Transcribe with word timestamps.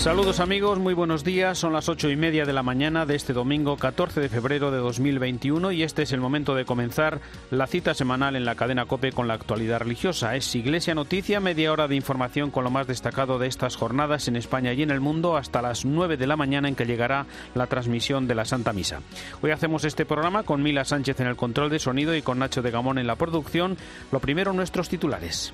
Saludos 0.00 0.40
amigos, 0.40 0.78
muy 0.78 0.94
buenos 0.94 1.24
días. 1.24 1.58
Son 1.58 1.74
las 1.74 1.90
ocho 1.90 2.08
y 2.08 2.16
media 2.16 2.46
de 2.46 2.54
la 2.54 2.62
mañana 2.62 3.04
de 3.04 3.14
este 3.14 3.34
domingo 3.34 3.76
14 3.76 4.18
de 4.18 4.30
febrero 4.30 4.70
de 4.70 4.78
2021 4.78 5.72
y 5.72 5.82
este 5.82 6.04
es 6.04 6.12
el 6.12 6.22
momento 6.22 6.54
de 6.54 6.64
comenzar 6.64 7.20
la 7.50 7.66
cita 7.66 7.92
semanal 7.92 8.34
en 8.34 8.46
la 8.46 8.54
cadena 8.54 8.86
Cope 8.86 9.12
con 9.12 9.28
la 9.28 9.34
actualidad 9.34 9.80
religiosa. 9.80 10.36
Es 10.36 10.56
Iglesia 10.56 10.94
Noticia, 10.94 11.38
media 11.38 11.70
hora 11.70 11.86
de 11.86 11.96
información 11.96 12.50
con 12.50 12.64
lo 12.64 12.70
más 12.70 12.86
destacado 12.86 13.38
de 13.38 13.48
estas 13.48 13.76
jornadas 13.76 14.26
en 14.26 14.36
España 14.36 14.72
y 14.72 14.82
en 14.82 14.90
el 14.90 15.00
mundo 15.00 15.36
hasta 15.36 15.60
las 15.60 15.84
nueve 15.84 16.16
de 16.16 16.26
la 16.26 16.38
mañana 16.38 16.66
en 16.66 16.76
que 16.76 16.86
llegará 16.86 17.26
la 17.54 17.66
transmisión 17.66 18.26
de 18.26 18.36
la 18.36 18.46
Santa 18.46 18.72
Misa. 18.72 19.02
Hoy 19.42 19.50
hacemos 19.50 19.84
este 19.84 20.06
programa 20.06 20.44
con 20.44 20.62
Mila 20.62 20.86
Sánchez 20.86 21.20
en 21.20 21.26
el 21.26 21.36
control 21.36 21.68
de 21.68 21.78
sonido 21.78 22.16
y 22.16 22.22
con 22.22 22.38
Nacho 22.38 22.62
de 22.62 22.70
Gamón 22.70 22.96
en 22.96 23.06
la 23.06 23.16
producción. 23.16 23.76
Lo 24.12 24.20
primero, 24.20 24.54
nuestros 24.54 24.88
titulares. 24.88 25.52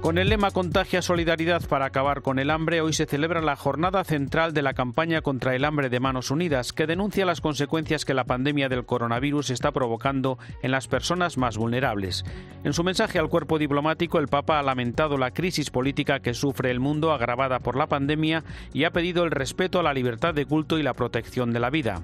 Con 0.00 0.16
el 0.16 0.28
lema 0.28 0.52
Contagia 0.52 1.02
Solidaridad 1.02 1.66
para 1.68 1.86
acabar 1.86 2.22
con 2.22 2.38
el 2.38 2.50
hambre, 2.50 2.80
hoy 2.80 2.92
se 2.92 3.04
celebra 3.04 3.42
la 3.42 3.56
jornada 3.56 4.04
central 4.04 4.54
de 4.54 4.62
la 4.62 4.72
campaña 4.72 5.22
contra 5.22 5.56
el 5.56 5.64
hambre 5.64 5.90
de 5.90 5.98
Manos 5.98 6.30
Unidas, 6.30 6.72
que 6.72 6.86
denuncia 6.86 7.26
las 7.26 7.40
consecuencias 7.40 8.04
que 8.04 8.14
la 8.14 8.24
pandemia 8.24 8.68
del 8.68 8.86
coronavirus 8.86 9.50
está 9.50 9.72
provocando 9.72 10.38
en 10.62 10.70
las 10.70 10.86
personas 10.86 11.36
más 11.36 11.58
vulnerables. 11.58 12.24
En 12.62 12.74
su 12.74 12.84
mensaje 12.84 13.18
al 13.18 13.28
cuerpo 13.28 13.58
diplomático, 13.58 14.20
el 14.20 14.28
Papa 14.28 14.60
ha 14.60 14.62
lamentado 14.62 15.18
la 15.18 15.32
crisis 15.32 15.68
política 15.70 16.20
que 16.20 16.32
sufre 16.32 16.70
el 16.70 16.78
mundo 16.78 17.12
agravada 17.12 17.58
por 17.58 17.76
la 17.76 17.88
pandemia 17.88 18.44
y 18.72 18.84
ha 18.84 18.92
pedido 18.92 19.24
el 19.24 19.32
respeto 19.32 19.80
a 19.80 19.82
la 19.82 19.94
libertad 19.94 20.32
de 20.32 20.46
culto 20.46 20.78
y 20.78 20.84
la 20.84 20.94
protección 20.94 21.52
de 21.52 21.60
la 21.60 21.70
vida. 21.70 22.00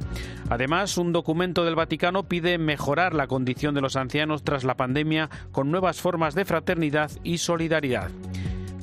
Además, 0.50 0.98
un 0.98 1.12
documento 1.12 1.64
del 1.64 1.76
Vaticano 1.76 2.24
pide 2.24 2.58
mejorar 2.58 3.14
la 3.14 3.28
condición 3.28 3.72
de 3.74 3.80
los 3.80 3.94
ancianos 3.94 4.42
tras 4.42 4.64
la 4.64 4.76
pandemia 4.76 5.30
con 5.52 5.70
nuevas 5.70 6.00
formas 6.00 6.34
de 6.34 6.44
fraternidad 6.44 7.10
y 7.22 7.38
solidaridad. 7.38 7.83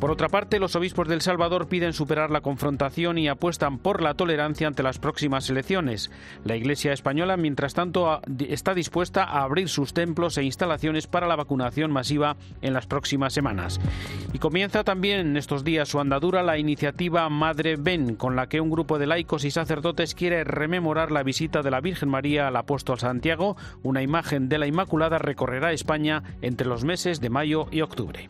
Por 0.01 0.09
otra 0.09 0.29
parte, 0.29 0.57
los 0.57 0.75
obispos 0.75 1.07
del 1.07 1.21
Salvador 1.21 1.67
piden 1.67 1.93
superar 1.93 2.31
la 2.31 2.41
confrontación 2.41 3.19
y 3.19 3.27
apuestan 3.27 3.77
por 3.77 4.01
la 4.01 4.15
tolerancia 4.15 4.65
ante 4.65 4.81
las 4.81 4.97
próximas 4.97 5.47
elecciones. 5.47 6.09
La 6.43 6.55
Iglesia 6.55 6.91
española, 6.91 7.37
mientras 7.37 7.75
tanto, 7.75 8.19
está 8.49 8.73
dispuesta 8.73 9.23
a 9.23 9.43
abrir 9.43 9.69
sus 9.69 9.93
templos 9.93 10.39
e 10.39 10.43
instalaciones 10.43 11.05
para 11.05 11.27
la 11.27 11.35
vacunación 11.35 11.91
masiva 11.91 12.35
en 12.63 12.73
las 12.73 12.87
próximas 12.87 13.31
semanas. 13.31 13.79
Y 14.33 14.39
comienza 14.39 14.83
también 14.83 15.19
en 15.19 15.37
estos 15.37 15.63
días 15.63 15.89
su 15.89 15.99
andadura 15.99 16.41
la 16.41 16.57
iniciativa 16.57 17.29
Madre 17.29 17.75
Ven, 17.75 18.15
con 18.15 18.35
la 18.35 18.49
que 18.49 18.59
un 18.59 18.71
grupo 18.71 18.97
de 18.97 19.05
laicos 19.05 19.45
y 19.45 19.51
sacerdotes 19.51 20.15
quiere 20.15 20.43
rememorar 20.43 21.11
la 21.11 21.21
visita 21.21 21.61
de 21.61 21.69
la 21.69 21.79
Virgen 21.79 22.09
María 22.09 22.47
al 22.47 22.55
apóstol 22.55 22.97
Santiago. 22.97 23.55
Una 23.83 24.01
imagen 24.01 24.49
de 24.49 24.57
la 24.57 24.65
Inmaculada 24.65 25.19
recorrerá 25.19 25.73
España 25.73 26.23
entre 26.41 26.65
los 26.65 26.83
meses 26.83 27.21
de 27.21 27.29
mayo 27.29 27.67
y 27.69 27.81
octubre. 27.81 28.29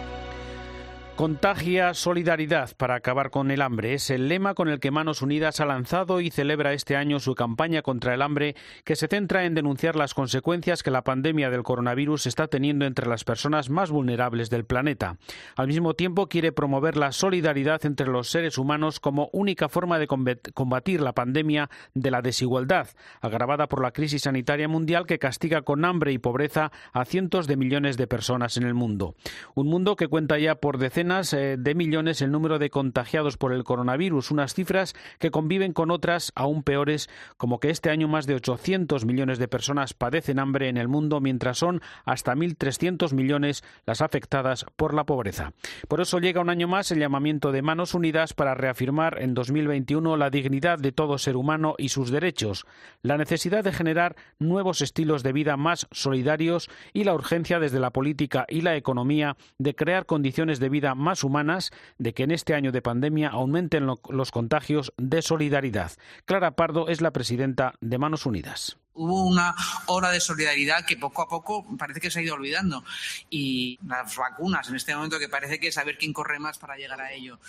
Contagia 1.15 1.93
solidaridad 1.93 2.71
para 2.77 2.95
acabar 2.95 3.29
con 3.29 3.51
el 3.51 3.61
hambre 3.61 3.93
es 3.93 4.09
el 4.09 4.27
lema 4.27 4.55
con 4.55 4.69
el 4.69 4.79
que 4.79 4.91
Manos 4.91 5.21
Unidas 5.21 5.59
ha 5.59 5.65
lanzado 5.65 6.19
y 6.19 6.31
celebra 6.31 6.73
este 6.73 6.95
año 6.95 7.19
su 7.19 7.35
campaña 7.35 7.83
contra 7.83 8.15
el 8.15 8.23
hambre 8.23 8.55
que 8.85 8.95
se 8.95 9.07
centra 9.07 9.45
en 9.45 9.53
denunciar 9.53 9.95
las 9.95 10.15
consecuencias 10.15 10.81
que 10.81 10.89
la 10.89 11.03
pandemia 11.03 11.51
del 11.51 11.63
coronavirus 11.63 12.25
está 12.25 12.47
teniendo 12.47 12.85
entre 12.85 13.07
las 13.07 13.23
personas 13.23 13.69
más 13.69 13.91
vulnerables 13.91 14.49
del 14.49 14.65
planeta. 14.65 15.17
Al 15.55 15.67
mismo 15.67 15.93
tiempo 15.95 16.27
quiere 16.27 16.53
promover 16.53 16.97
la 16.97 17.11
solidaridad 17.11 17.85
entre 17.85 18.07
los 18.07 18.29
seres 18.29 18.57
humanos 18.57 18.99
como 18.99 19.29
única 19.31 19.69
forma 19.69 19.99
de 19.99 20.07
combatir 20.07 21.01
la 21.01 21.13
pandemia 21.13 21.69
de 21.93 22.09
la 22.09 22.21
desigualdad, 22.21 22.87
agravada 23.19 23.67
por 23.67 23.83
la 23.83 23.91
crisis 23.91 24.23
sanitaria 24.23 24.69
mundial 24.69 25.05
que 25.05 25.19
castiga 25.19 25.61
con 25.61 25.85
hambre 25.85 26.13
y 26.13 26.17
pobreza 26.17 26.71
a 26.93 27.05
cientos 27.05 27.47
de 27.47 27.57
millones 27.57 27.97
de 27.97 28.07
personas 28.07 28.57
en 28.57 28.63
el 28.63 28.73
mundo. 28.73 29.13
Un 29.55 29.67
mundo 29.67 29.95
que 29.95 30.07
cuenta 30.07 30.39
ya 30.39 30.55
por 30.55 30.79
decenas 30.79 31.00
eh, 31.01 31.57
de 31.57 31.73
millones 31.73 32.21
el 32.21 32.31
número 32.31 32.59
de 32.59 32.69
contagiados 32.69 33.35
por 33.35 33.53
el 33.53 33.63
coronavirus, 33.63 34.29
unas 34.29 34.53
cifras 34.53 34.93
que 35.17 35.31
conviven 35.31 35.73
con 35.73 35.89
otras 35.89 36.31
aún 36.35 36.61
peores, 36.61 37.09
como 37.37 37.59
que 37.59 37.71
este 37.71 37.89
año 37.89 38.07
más 38.07 38.27
de 38.27 38.35
800 38.35 39.05
millones 39.05 39.39
de 39.39 39.47
personas 39.47 39.95
padecen 39.95 40.37
hambre 40.37 40.69
en 40.69 40.77
el 40.77 40.87
mundo, 40.87 41.19
mientras 41.19 41.57
son 41.57 41.81
hasta 42.05 42.35
1.300 42.35 43.13
millones 43.13 43.63
las 43.87 44.01
afectadas 44.01 44.65
por 44.75 44.93
la 44.93 45.05
pobreza. 45.05 45.53
Por 45.87 46.01
eso 46.01 46.19
llega 46.19 46.41
un 46.41 46.51
año 46.51 46.67
más 46.67 46.91
el 46.91 46.99
llamamiento 46.99 47.51
de 47.51 47.63
Manos 47.63 47.95
Unidas 47.95 48.33
para 48.33 48.53
reafirmar 48.53 49.19
en 49.21 49.33
2021 49.33 50.17
la 50.17 50.29
dignidad 50.29 50.77
de 50.77 50.91
todo 50.91 51.17
ser 51.17 51.35
humano 51.35 51.73
y 51.79 51.89
sus 51.89 52.11
derechos, 52.11 52.67
la 53.01 53.17
necesidad 53.17 53.63
de 53.63 53.73
generar 53.73 54.15
nuevos 54.37 54.81
estilos 54.81 55.23
de 55.23 55.33
vida 55.33 55.57
más 55.57 55.87
solidarios 55.89 56.69
y 56.93 57.05
la 57.05 57.15
urgencia 57.15 57.59
desde 57.59 57.79
la 57.79 57.89
política 57.89 58.45
y 58.47 58.61
la 58.61 58.75
economía 58.75 59.35
de 59.57 59.73
crear 59.73 60.05
condiciones 60.05 60.59
de 60.59 60.69
vida 60.69 60.90
más 60.95 61.23
humanas 61.23 61.71
de 61.97 62.13
que 62.13 62.23
en 62.23 62.31
este 62.31 62.53
año 62.53 62.71
de 62.71 62.81
pandemia 62.81 63.29
aumenten 63.29 63.85
los 63.85 64.31
contagios 64.31 64.93
de 64.97 65.21
solidaridad. 65.21 65.91
Clara 66.25 66.51
Pardo 66.51 66.87
es 66.87 67.01
la 67.01 67.11
presidenta 67.11 67.73
de 67.81 67.97
Manos 67.97 68.25
Unidas 68.25 68.80
hubo 68.93 69.23
una 69.23 69.55
hora 69.87 70.09
de 70.09 70.19
solidaridad 70.19 70.85
que 70.85 70.97
poco 70.97 71.21
a 71.21 71.27
poco 71.27 71.65
parece 71.77 71.99
que 71.99 72.11
se 72.11 72.19
ha 72.19 72.21
ido 72.21 72.35
olvidando. 72.35 72.83
Y 73.29 73.79
las 73.87 74.15
vacunas, 74.15 74.69
en 74.69 74.75
este 74.75 74.95
momento 74.95 75.19
que 75.19 75.29
parece 75.29 75.59
que 75.59 75.71
saber 75.71 75.97
quién 75.97 76.13
corre 76.13 76.39
más 76.39 76.57
para 76.57 76.75
llegar 76.75 77.01
a 77.01 77.11
ello. 77.11 77.39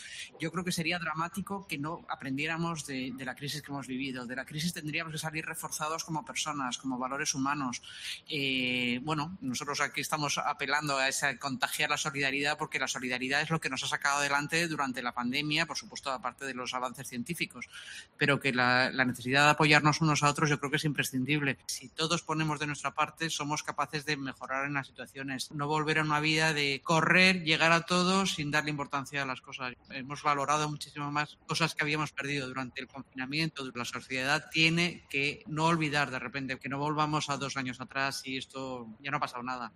Yo 0.40 0.50
creo 0.52 0.64
que 0.64 0.72
sería 0.72 0.98
dramático 0.98 1.66
que 1.66 1.78
no 1.78 2.04
aprendiéramos 2.08 2.86
de, 2.86 3.12
la 3.18 3.34
crisis 3.34 3.62
que 3.62 3.70
hemos 3.70 3.86
vivido. 3.86 4.26
De 4.26 4.36
la 4.36 4.44
crisis 4.44 4.72
tendríamos 4.72 5.12
que 5.12 5.18
salir 5.18 5.44
reforzados 5.44 6.04
como 6.04 6.24
personas, 6.24 6.78
como 6.78 6.98
valores 6.98 7.34
humanos. 7.34 7.82
Eh, 8.28 9.00
bueno, 9.02 9.36
nosotros 9.40 9.80
aquí 9.80 10.00
estamos 10.00 10.38
apelando 10.38 10.96
a 10.98 11.08
esa 11.08 11.36
contagiar 11.38 11.90
la 11.90 11.96
solidaridad 11.96 12.58
porque 12.58 12.78
la 12.78 12.88
solidaridad 12.88 13.42
es 13.42 13.50
lo 13.50 13.60
que 13.60 13.70
nos 13.70 13.82
ha 13.84 13.88
sacado 13.88 14.18
adelante 14.18 14.68
durante 14.68 15.02
la 15.02 15.12
pandemia, 15.12 15.66
por 15.66 15.76
supuesto, 15.76 16.10
aparte 16.10 16.44
de 16.44 16.54
los 16.54 16.74
avances 16.74 17.08
científicos. 17.08 17.68
Pero 18.16 18.40
que 18.40 18.52
la 18.52 18.90
necesidad 19.04 19.44
de 19.44 19.50
apoyarnos 19.50 20.00
unos 20.00 20.22
a 20.22 20.30
otros 20.30 20.50
yo 20.50 20.58
creo 20.58 20.70
que 20.70 20.76
es 20.76 20.84
imprescindible 20.84 21.32
si 21.66 21.88
todos 21.88 22.22
ponemos 22.22 22.58
de 22.58 22.66
nuestra 22.66 22.94
parte, 22.94 23.30
somos 23.30 23.62
capaces 23.62 24.04
de 24.04 24.16
mejorar 24.16 24.66
en 24.66 24.74
las 24.74 24.86
situaciones. 24.86 25.50
No 25.50 25.66
volver 25.66 25.98
a 25.98 26.02
una 26.02 26.20
vida 26.20 26.52
de 26.52 26.80
correr, 26.82 27.42
llegar 27.42 27.72
a 27.72 27.82
todos 27.82 28.34
sin 28.34 28.50
darle 28.50 28.70
importancia 28.70 29.22
a 29.22 29.26
las 29.26 29.40
cosas. 29.40 29.74
Hemos 29.90 30.22
valorado 30.22 30.68
muchísimo 30.68 31.10
más 31.10 31.38
cosas 31.46 31.74
que 31.74 31.82
habíamos 31.82 32.12
perdido 32.12 32.48
durante 32.48 32.80
el 32.80 32.88
confinamiento. 32.88 33.64
La 33.74 33.84
sociedad 33.84 34.48
tiene 34.50 35.06
que 35.08 35.42
no 35.46 35.66
olvidar 35.66 36.10
de 36.10 36.18
repente, 36.18 36.58
que 36.58 36.68
no 36.68 36.78
volvamos 36.78 37.30
a 37.30 37.36
dos 37.36 37.56
años 37.56 37.80
atrás 37.80 38.22
y 38.24 38.36
esto 38.36 38.86
ya 39.00 39.10
no 39.10 39.16
ha 39.16 39.20
pasado 39.20 39.42
nada. 39.42 39.72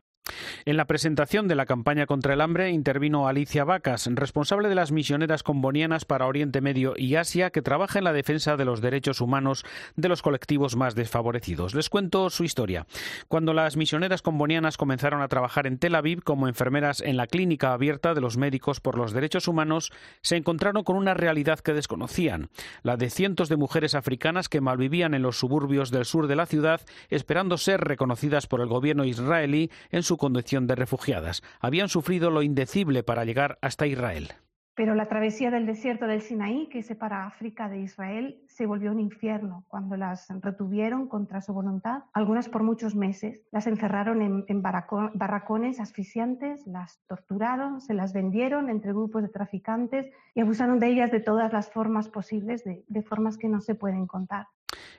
En 0.64 0.76
la 0.76 0.86
presentación 0.86 1.48
de 1.48 1.54
la 1.54 1.66
campaña 1.66 2.06
contra 2.06 2.34
el 2.34 2.40
hambre 2.40 2.70
intervino 2.70 3.28
Alicia 3.28 3.64
Vacas, 3.64 4.08
responsable 4.12 4.68
de 4.68 4.74
las 4.74 4.92
misioneras 4.92 5.42
combonianas 5.42 6.04
para 6.04 6.26
Oriente 6.26 6.60
Medio 6.60 6.94
y 6.96 7.16
Asia, 7.16 7.50
que 7.50 7.62
trabaja 7.62 7.98
en 7.98 8.04
la 8.04 8.12
defensa 8.12 8.56
de 8.56 8.64
los 8.64 8.80
derechos 8.80 9.20
humanos 9.20 9.64
de 9.96 10.08
los 10.08 10.22
colectivos 10.22 10.76
más 10.76 10.94
desfavorecidos. 10.94 11.74
Les 11.74 11.88
cuento 11.88 12.30
su 12.30 12.44
historia. 12.44 12.86
Cuando 13.28 13.54
las 13.54 13.76
misioneras 13.76 14.22
combonianas 14.22 14.76
comenzaron 14.76 15.22
a 15.22 15.28
trabajar 15.28 15.66
en 15.66 15.78
Tel 15.78 15.94
Aviv 15.94 16.22
como 16.22 16.48
enfermeras 16.48 17.00
en 17.00 17.16
la 17.16 17.26
clínica 17.26 17.72
abierta 17.72 18.14
de 18.14 18.20
los 18.20 18.36
médicos 18.36 18.80
por 18.80 18.98
los 18.98 19.12
derechos 19.12 19.48
humanos, 19.48 19.92
se 20.22 20.36
encontraron 20.36 20.84
con 20.84 20.96
una 20.96 21.14
realidad 21.14 21.60
que 21.60 21.72
desconocían, 21.72 22.48
la 22.82 22.96
de 22.96 23.10
cientos 23.10 23.48
de 23.48 23.56
mujeres 23.56 23.94
africanas 23.94 24.48
que 24.48 24.60
malvivían 24.60 25.14
en 25.14 25.22
los 25.22 25.38
suburbios 25.38 25.90
del 25.90 26.04
sur 26.04 26.26
de 26.26 26.36
la 26.36 26.46
ciudad 26.46 26.80
esperando 27.10 27.58
ser 27.58 27.80
reconocidas 27.80 28.46
por 28.46 28.60
el 28.60 28.68
gobierno 28.68 29.04
israelí 29.04 29.70
en 29.90 30.02
su 30.02 30.15
condición 30.16 30.66
de 30.66 30.74
refugiadas. 30.74 31.42
Habían 31.60 31.88
sufrido 31.88 32.30
lo 32.30 32.42
indecible 32.42 33.02
para 33.02 33.24
llegar 33.24 33.58
hasta 33.60 33.86
Israel. 33.86 34.32
Pero 34.74 34.94
la 34.94 35.08
travesía 35.08 35.50
del 35.50 35.64
desierto 35.64 36.06
del 36.06 36.20
Sinaí, 36.20 36.68
que 36.68 36.82
separa 36.82 37.26
África 37.26 37.68
de 37.68 37.80
Israel, 37.80 38.42
se 38.56 38.64
volvió 38.64 38.90
un 38.90 39.00
infierno 39.00 39.64
cuando 39.68 39.98
las 39.98 40.28
retuvieron 40.40 41.08
contra 41.08 41.42
su 41.42 41.52
voluntad, 41.52 42.04
algunas 42.14 42.48
por 42.48 42.62
muchos 42.62 42.94
meses. 42.94 43.42
Las 43.52 43.66
encerraron 43.66 44.22
en, 44.48 44.62
barracones 44.62 45.78
asfixiantes, 45.78 46.66
las 46.66 46.98
torturaron, 47.06 47.82
se 47.82 47.92
las 47.92 48.14
vendieron 48.14 48.70
entre 48.70 48.92
grupos 48.92 49.22
de 49.22 49.28
traficantes 49.28 50.10
y 50.34 50.40
abusaron 50.40 50.80
de 50.80 50.88
ellas 50.88 51.10
de 51.10 51.20
todas 51.20 51.52
las 51.52 51.70
formas 51.70 52.08
posibles, 52.08 52.64
de 52.64 53.02
formas 53.02 53.36
que 53.36 53.48
no 53.48 53.60
se 53.60 53.74
pueden 53.74 54.06
contar. 54.06 54.46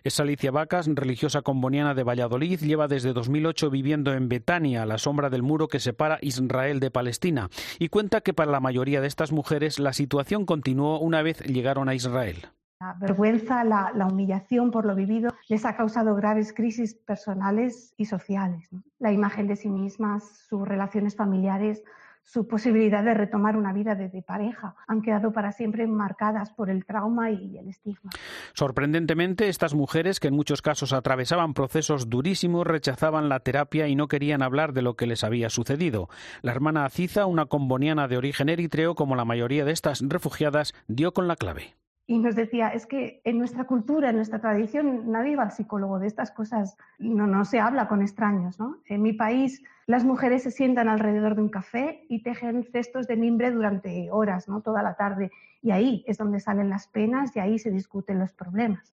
Es 0.04 0.20
Alicia 0.20 0.52
Vacas, 0.52 0.88
religiosa 0.88 1.42
comboniana 1.42 1.96
de 1.96 2.04
Valladolid, 2.04 2.60
lleva 2.60 2.88
desde 2.88 3.14
2008 3.14 3.72
viviendo 3.72 4.14
en 4.14 4.30
Betania, 4.30 4.84
a 4.84 4.86
la 4.86 5.00
sombra 5.00 5.30
del 5.30 5.42
muro 5.44 5.68
que 5.68 5.80
separa 5.80 6.20
Israel 6.22 6.80
de 6.80 6.92
Palestina, 6.92 7.50
y 7.80 7.90
cuenta 7.90 8.22
que 8.22 8.34
para 8.34 8.52
la 8.52 8.60
mayoría 8.60 9.02
de 9.02 9.08
estas 9.08 9.32
mujeres 9.32 9.80
la 9.80 9.94
situación 9.94 10.46
continuó 10.46 11.00
una 11.00 11.24
vez 11.24 11.40
llegaron 11.42 11.90
a 11.90 11.96
Israel. 11.96 12.50
La 12.80 12.94
vergüenza, 12.94 13.64
la, 13.64 14.08
humillación 14.08 14.70
por 14.70 14.86
lo 14.86 14.94
vivido 14.94 15.34
les 15.50 15.66
ha 15.66 15.76
causado 15.76 16.14
graves 16.14 16.54
crisis 16.54 16.94
personales 16.94 17.96
y 17.98 18.06
sociales. 18.06 18.70
La 19.00 19.12
imagen 19.12 19.48
de 19.48 19.56
sí 19.56 19.68
mismas, 19.68 20.46
sus 20.48 20.68
relaciones 20.68 21.16
familiares, 21.16 21.84
su 22.22 22.48
posibilidad 22.48 23.04
de 23.04 23.16
retomar 23.16 23.58
una 23.58 23.74
vida 23.74 23.96
de, 23.96 24.22
pareja. 24.22 24.76
Han 24.88 25.02
quedado 25.02 25.32
para 25.32 25.54
siempre 25.54 25.88
marcadas 25.88 26.52
por 26.52 26.70
el 26.70 26.86
trauma 26.86 27.32
y 27.32 27.58
el 27.58 27.68
estigma. 27.68 28.12
Sorprendentemente, 28.54 29.50
estas 29.50 29.74
mujeres, 29.74 30.20
que 30.20 30.28
en 30.28 30.36
muchos 30.36 30.62
casos 30.62 30.94
atravesaban 30.94 31.56
procesos 31.56 32.12
durísimos, 32.12 32.68
rechazaban 32.68 33.28
la 33.28 33.40
terapia 33.40 33.88
y 33.88 33.96
no 33.96 34.08
querían 34.08 34.44
hablar 34.44 34.74
de 34.74 34.84
lo 34.84 34.96
que 34.96 35.08
les 35.08 35.24
había 35.24 35.50
sucedido. 35.50 36.10
La 36.44 36.52
hermana 36.52 36.86
Aziza, 36.86 37.26
una 37.26 37.48
comboniana 37.48 38.08
de 38.08 38.18
origen 38.18 38.50
eritreo, 38.50 38.94
como 38.94 39.16
la 39.16 39.26
mayoría 39.26 39.66
de 39.66 39.72
estas 39.72 40.04
refugiadas, 40.08 40.76
dio 40.88 41.14
con 41.14 41.28
la 41.28 41.38
clave 41.38 41.76
y 42.10 42.20
nos 42.20 42.36
decía, 42.36 42.70
es 42.70 42.86
que 42.86 43.22
en 43.26 43.38
nuestra 43.38 43.66
cultura, 43.66 44.10
en 44.10 44.16
nuestra 44.16 44.40
tradición, 44.40 45.12
nadie 45.12 45.36
va 45.36 45.44
al 45.44 45.52
psicólogo, 45.52 46.00
de 46.00 46.08
estas 46.08 46.32
cosas 46.32 46.78
no, 47.00 47.28
no 47.28 47.44
se 47.44 47.60
habla 47.60 47.90
con 47.90 48.02
extraños. 48.02 48.58
¿no? 48.60 48.78
En 48.86 49.02
mi 49.02 49.12
país 49.12 49.62
las 49.88 50.06
mujeres 50.06 50.44
se 50.44 50.52
sientan 50.52 50.88
alrededor 50.88 51.36
de 51.36 51.42
un 51.42 51.50
café 51.50 52.06
y 52.08 52.24
tejen 52.24 52.64
cestos 52.72 53.08
de 53.08 53.18
mimbre 53.18 53.52
durante 53.52 54.10
horas, 54.10 54.48
¿no? 54.48 54.62
toda 54.62 54.82
la 54.84 54.96
tarde. 54.96 55.32
Y 55.62 55.72
ahí 55.72 56.04
es 56.08 56.18
donde 56.18 56.40
salen 56.40 56.70
las 56.70 56.88
penas 56.88 57.36
y 57.36 57.40
ahí 57.40 57.60
se 57.60 57.72
discuten 57.72 58.20
los 58.20 58.34
problemas. 58.34 58.94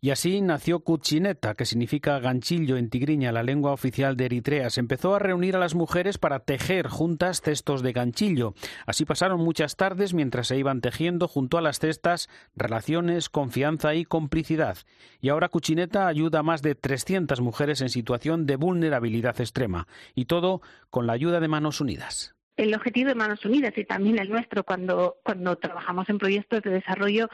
Y 0.00 0.10
así 0.10 0.40
nació 0.40 0.80
Cuchineta, 0.80 1.54
que 1.54 1.64
significa 1.64 2.18
ganchillo 2.18 2.76
en 2.76 2.90
tigriña, 2.90 3.32
la 3.32 3.42
lengua 3.42 3.72
oficial 3.72 4.16
de 4.16 4.26
Eritrea. 4.26 4.70
Se 4.70 4.80
empezó 4.80 5.14
a 5.14 5.18
reunir 5.18 5.56
a 5.56 5.60
las 5.60 5.74
mujeres 5.74 6.18
para 6.18 6.40
tejer 6.40 6.88
juntas 6.88 7.40
cestos 7.40 7.82
de 7.82 7.92
ganchillo. 7.92 8.54
Así 8.86 9.04
pasaron 9.04 9.40
muchas 9.40 9.76
tardes 9.76 10.14
mientras 10.14 10.48
se 10.48 10.56
iban 10.56 10.80
tejiendo 10.80 11.28
junto 11.28 11.58
a 11.58 11.62
las 11.62 11.78
cestas 11.78 12.28
relaciones, 12.56 13.28
confianza 13.28 13.94
y 13.94 14.04
complicidad. 14.04 14.78
Y 15.20 15.28
ahora 15.28 15.48
Cuchineta 15.48 16.06
ayuda 16.06 16.40
a 16.40 16.42
más 16.42 16.62
de 16.62 16.74
300 16.74 17.40
mujeres 17.40 17.80
en 17.80 17.88
situación 17.88 18.46
de 18.46 18.56
vulnerabilidad 18.56 19.40
extrema. 19.40 19.86
Y 20.14 20.24
todo 20.24 20.62
con 20.90 21.06
la 21.06 21.12
ayuda 21.12 21.40
de 21.40 21.48
Manos 21.48 21.80
Unidas 21.80 22.34
el 22.56 22.74
objetivo 22.74 23.08
de 23.08 23.14
Manos 23.14 23.44
Unidas 23.44 23.72
y 23.76 23.84
también 23.84 24.18
el 24.18 24.28
nuestro 24.28 24.64
cuando, 24.64 25.16
cuando 25.24 25.56
trabajamos 25.56 26.08
en 26.08 26.18
proyectos 26.18 26.62
de 26.62 26.70
desarrollo 26.70 27.28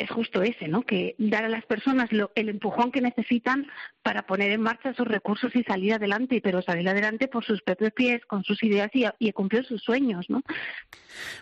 es 0.00 0.10
justo 0.10 0.42
ese, 0.42 0.68
¿no? 0.68 0.82
Que 0.82 1.14
dar 1.18 1.44
a 1.44 1.48
las 1.48 1.64
personas 1.66 2.10
el 2.34 2.48
empujón 2.48 2.90
que 2.90 3.00
necesitan 3.00 3.66
para 4.02 4.22
poner 4.22 4.50
en 4.50 4.62
marcha 4.62 4.94
sus 4.94 5.06
recursos 5.06 5.54
y 5.54 5.62
salir 5.62 5.94
adelante, 5.94 6.40
pero 6.42 6.62
salir 6.62 6.88
adelante 6.88 7.28
por 7.28 7.44
sus 7.44 7.60
propios 7.62 7.92
pies, 7.92 8.24
con 8.26 8.44
sus 8.44 8.62
ideas 8.62 8.90
y, 8.94 9.04
y 9.18 9.32
cumplir 9.32 9.64
sus 9.64 9.82
sueños, 9.82 10.30
¿no? 10.30 10.42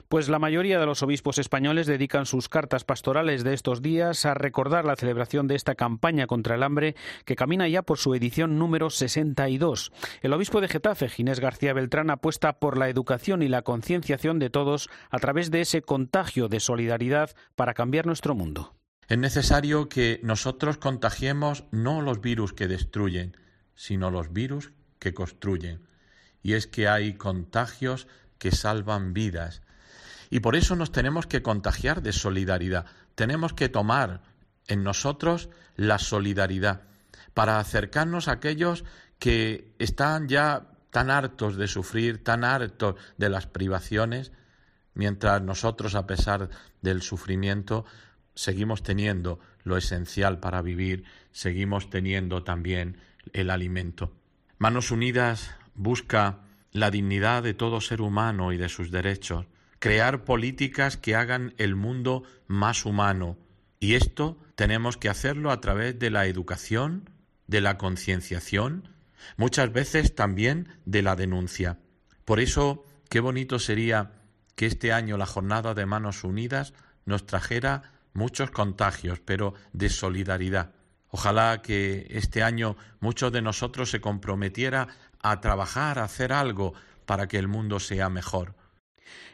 Pues 0.08 0.28
la 0.28 0.38
mayoría 0.38 0.81
de 0.81 0.87
los 0.87 1.02
obispos 1.02 1.38
españoles 1.38 1.87
dedican 1.87 2.26
sus 2.26 2.49
cartas 2.49 2.84
pastorales 2.84 3.44
de 3.44 3.55
estos 3.55 3.82
días 3.82 4.26
a 4.26 4.34
recordar 4.34 4.84
la 4.84 4.96
celebración 4.96 5.46
de 5.46 5.54
esta 5.54 5.75
campaña 5.75 6.26
contra 6.26 6.54
el 6.54 6.62
hambre 6.62 6.96
que 7.25 7.37
camina 7.37 7.69
ya 7.69 7.82
por 7.82 7.99
su 7.99 8.14
edición 8.14 8.58
número 8.58 8.90
62. 8.90 9.93
El 10.22 10.32
obispo 10.32 10.61
de 10.61 10.69
Getafe, 10.69 11.08
Ginés 11.08 11.40
García 11.40 11.75
Beltrán, 11.75 12.11
apuesta 12.11 12.54
por 12.54 12.78
la 12.78 12.88
educación 12.88 13.43
y 13.43 13.49
la 13.49 13.62
concienciación 13.62 14.38
de 14.38 14.50
todos 14.50 14.88
a 15.11 15.19
través 15.19 15.50
de 15.50 15.61
ese 15.61 15.82
contagio 15.82 16.49
de 16.49 16.61
solidaridad 16.61 17.31
para 17.54 17.75
cambiar 17.75 18.06
nuestro 18.06 18.34
mundo. 18.34 18.48
Es 19.09 19.19
necesario 19.19 19.89
que 19.89 20.21
nosotros 20.23 20.77
contagiemos 20.77 21.65
no 21.71 22.03
los 22.03 22.21
virus 22.21 22.53
que 22.53 22.69
destruyen, 22.69 23.37
sino 23.75 24.11
los 24.11 24.33
virus 24.33 24.73
que 24.99 25.15
construyen. 25.15 25.87
Y 26.43 26.53
es 26.53 26.67
que 26.67 26.89
hay 26.89 27.15
contagios 27.15 28.06
que 28.39 28.53
salvan 28.53 29.15
vidas. 29.15 29.62
Y 30.31 30.41
por 30.41 30.56
eso 30.56 30.77
nos 30.77 30.93
tenemos 30.93 31.27
que 31.27 31.43
contagiar 31.43 32.03
de 32.03 32.12
solidaridad. 32.12 32.87
Tenemos 33.15 33.55
que 33.55 33.69
tomar 33.69 34.23
en 34.67 34.85
nosotros 34.85 35.49
la 35.75 35.99
solidaridad 35.99 36.83
para 37.35 37.59
acercarnos 37.59 38.29
a 38.29 38.33
aquellos 38.33 38.85
que 39.19 39.75
están 39.79 40.29
ya 40.29 40.67
tan 40.91 41.11
hartos 41.11 41.56
de 41.56 41.69
sufrir, 41.69 42.23
tan 42.23 42.45
hartos 42.45 42.97
de 43.17 43.29
las 43.29 43.47
privaciones, 43.47 44.33
mientras 44.95 45.41
nosotros, 45.43 45.95
a 45.95 46.06
pesar 46.06 46.50
del 46.83 47.03
sufrimiento, 47.03 47.85
seguimos 48.38 48.85
teniendo 48.85 49.40
lo 49.64 49.76
esencial 49.76 50.38
para 50.38 50.62
vivir, 50.62 51.02
seguimos 51.32 51.90
teniendo 51.90 52.44
también 52.44 52.99
el 53.32 53.50
alimento. 53.50 54.12
Manos 54.58 54.93
Unidas 54.93 55.56
busca 55.75 56.38
la 56.70 56.93
dignidad 56.93 57.43
de 57.43 57.55
todo 57.55 57.81
ser 57.81 58.00
humano 58.00 58.52
y 58.52 58.56
de 58.56 58.69
sus 58.69 58.93
derechos, 58.93 59.46
crear 59.81 60.23
políticas 60.23 60.96
que 60.96 61.17
hagan 61.17 61.55
el 61.58 61.75
mundo 61.75 62.23
más 62.46 62.87
humano. 62.87 63.37
Y 63.81 63.94
esto 63.94 64.38
tenemos 64.55 64.96
que 64.96 65.08
hacerlo 65.08 65.50
a 65.50 65.61
través 65.61 65.99
de 65.99 66.11
la 66.11 66.26
educación, 66.26 67.11
de 67.49 67.61
la 67.61 67.76
concienciación, 67.76 68.88
muchas 69.37 69.73
veces 69.73 70.14
también 70.14 70.69
de 70.85 71.02
la 71.02 71.17
denuncia. 71.17 71.81
Por 72.25 72.38
eso, 72.38 72.85
qué 73.08 73.19
bonito 73.19 73.58
sería 73.58 74.12
que 74.55 74.67
este 74.67 74.93
año 74.93 75.17
la 75.17 75.26
jornada 75.26 75.75
de 75.75 75.87
Manos 75.87 76.23
Unidas 76.23 76.73
nos 77.05 77.26
trajera 77.26 77.98
muchos 78.19 78.50
contagios, 78.50 79.20
pero 79.25 79.55
de 79.73 79.88
solidaridad. 79.88 80.73
Ojalá 81.11 81.62
que 81.62 82.06
este 82.11 82.43
año 82.43 82.76
muchos 83.00 83.32
de 83.32 83.41
nosotros 83.41 83.91
se 83.91 84.00
comprometiera 84.00 84.88
a 85.23 85.41
trabajar, 85.41 85.99
a 85.99 86.05
hacer 86.05 86.32
algo 86.32 86.75
para 87.06 87.26
que 87.29 87.38
el 87.38 87.49
mundo 87.49 87.81
sea 87.81 88.11
mejor. 88.11 88.55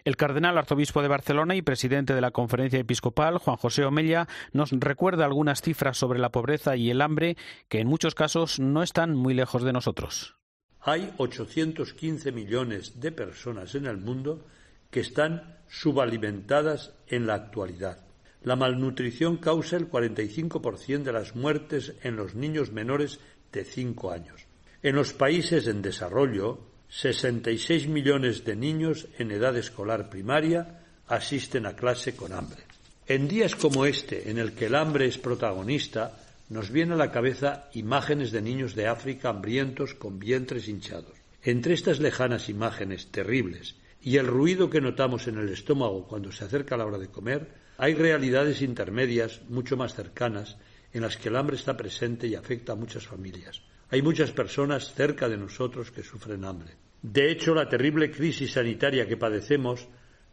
El 0.04 0.16
cardenal 0.16 0.56
arzobispo 0.56 1.02
de 1.02 1.08
Barcelona 1.08 1.56
y 1.56 1.62
presidente 1.62 2.14
de 2.14 2.20
la 2.20 2.30
Conferencia 2.30 2.78
Episcopal, 2.78 3.38
Juan 3.38 3.56
José 3.56 3.84
Omella, 3.84 4.28
nos 4.52 4.70
recuerda 4.70 5.24
algunas 5.24 5.62
cifras 5.62 5.96
sobre 5.96 6.20
la 6.20 6.30
pobreza 6.30 6.76
y 6.76 6.90
el 6.90 7.00
hambre 7.00 7.36
que 7.68 7.80
en 7.80 7.88
muchos 7.88 8.14
casos 8.14 8.60
no 8.60 8.82
están 8.82 9.16
muy 9.16 9.34
lejos 9.34 9.64
de 9.64 9.72
nosotros. 9.72 10.36
Hay 10.80 11.12
815 11.16 12.30
millones 12.30 13.00
de 13.00 13.10
personas 13.10 13.74
en 13.74 13.86
el 13.86 13.96
mundo 13.96 14.46
que 14.90 15.00
están 15.00 15.58
subalimentadas 15.68 16.92
en 17.08 17.26
la 17.26 17.34
actualidad. 17.34 17.98
La 18.44 18.56
malnutrición 18.56 19.38
causa 19.38 19.76
el 19.76 19.90
45% 19.90 21.02
de 21.02 21.12
las 21.12 21.34
muertes 21.34 21.94
en 22.02 22.16
los 22.16 22.34
niños 22.34 22.72
menores 22.72 23.18
de 23.50 23.64
5 23.64 24.10
años. 24.12 24.46
En 24.82 24.94
los 24.94 25.14
países 25.14 25.66
en 25.66 25.80
desarrollo, 25.80 26.60
66 26.90 27.88
millones 27.88 28.44
de 28.44 28.54
niños 28.54 29.08
en 29.18 29.32
edad 29.32 29.56
escolar 29.56 30.10
primaria 30.10 30.80
asisten 31.08 31.64
a 31.64 31.74
clase 31.74 32.14
con 32.14 32.34
hambre. 32.34 32.62
En 33.06 33.28
días 33.28 33.56
como 33.56 33.86
este, 33.86 34.30
en 34.30 34.38
el 34.38 34.52
que 34.52 34.66
el 34.66 34.74
hambre 34.74 35.06
es 35.06 35.16
protagonista, 35.16 36.18
nos 36.50 36.70
vienen 36.70 36.94
a 36.94 37.04
la 37.04 37.10
cabeza 37.10 37.70
imágenes 37.72 38.30
de 38.30 38.42
niños 38.42 38.74
de 38.74 38.86
África 38.88 39.30
hambrientos 39.30 39.94
con 39.94 40.18
vientres 40.18 40.68
hinchados. 40.68 41.16
Entre 41.42 41.72
estas 41.72 41.98
lejanas 41.98 42.50
imágenes 42.50 43.06
terribles 43.06 43.76
y 44.02 44.18
el 44.18 44.26
ruido 44.26 44.68
que 44.68 44.82
notamos 44.82 45.28
en 45.28 45.38
el 45.38 45.48
estómago 45.48 46.06
cuando 46.06 46.30
se 46.30 46.44
acerca 46.44 46.76
la 46.76 46.84
hora 46.84 46.98
de 46.98 47.08
comer, 47.08 47.63
hay 47.76 47.94
realidades 47.94 48.62
intermedias 48.62 49.42
mucho 49.48 49.76
más 49.76 49.94
cercanas 49.94 50.56
en 50.92 51.02
las 51.02 51.16
que 51.16 51.28
el 51.28 51.36
hambre 51.36 51.56
está 51.56 51.76
presente 51.76 52.26
y 52.26 52.34
afecta 52.34 52.72
a 52.72 52.76
muchas 52.76 53.06
familias. 53.06 53.62
Hay 53.90 54.02
muchas 54.02 54.30
personas 54.30 54.94
cerca 54.94 55.28
de 55.28 55.36
nosotros 55.36 55.90
que 55.90 56.02
sufren 56.02 56.44
hambre. 56.44 56.76
De 57.02 57.30
hecho, 57.30 57.54
la 57.54 57.68
terrible 57.68 58.10
crisis 58.10 58.52
sanitaria 58.52 59.06
que 59.06 59.16
padecemos 59.16 59.88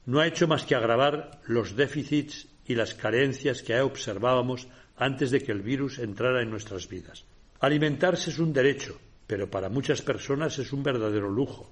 no 0.06 0.20
ha 0.20 0.28
hecho 0.28 0.48
más 0.48 0.66
que 0.66 0.76
agravar 0.76 1.42
los 1.48 1.76
déficits 1.76 2.48
y 2.66 2.76
las 2.76 2.94
carencias 2.94 3.62
que 3.62 3.80
observábamos 3.82 4.68
antes 4.96 5.32
de 5.32 5.42
que 5.42 5.52
el 5.52 5.62
virus 5.62 6.00
entrara 6.00 6.42
en 6.42 6.50
nuestras 6.50 6.88
vidas. 6.88 7.26
Alimentarse 7.60 8.30
es 8.30 8.40
un 8.40 8.54
derecho, 8.54 9.00
pero 9.28 9.50
para 9.50 9.70
muchas 9.70 10.02
personas 10.02 10.58
es 10.60 10.72
un 10.74 10.84
verdadero 10.84 11.30
lujo. 11.30 11.72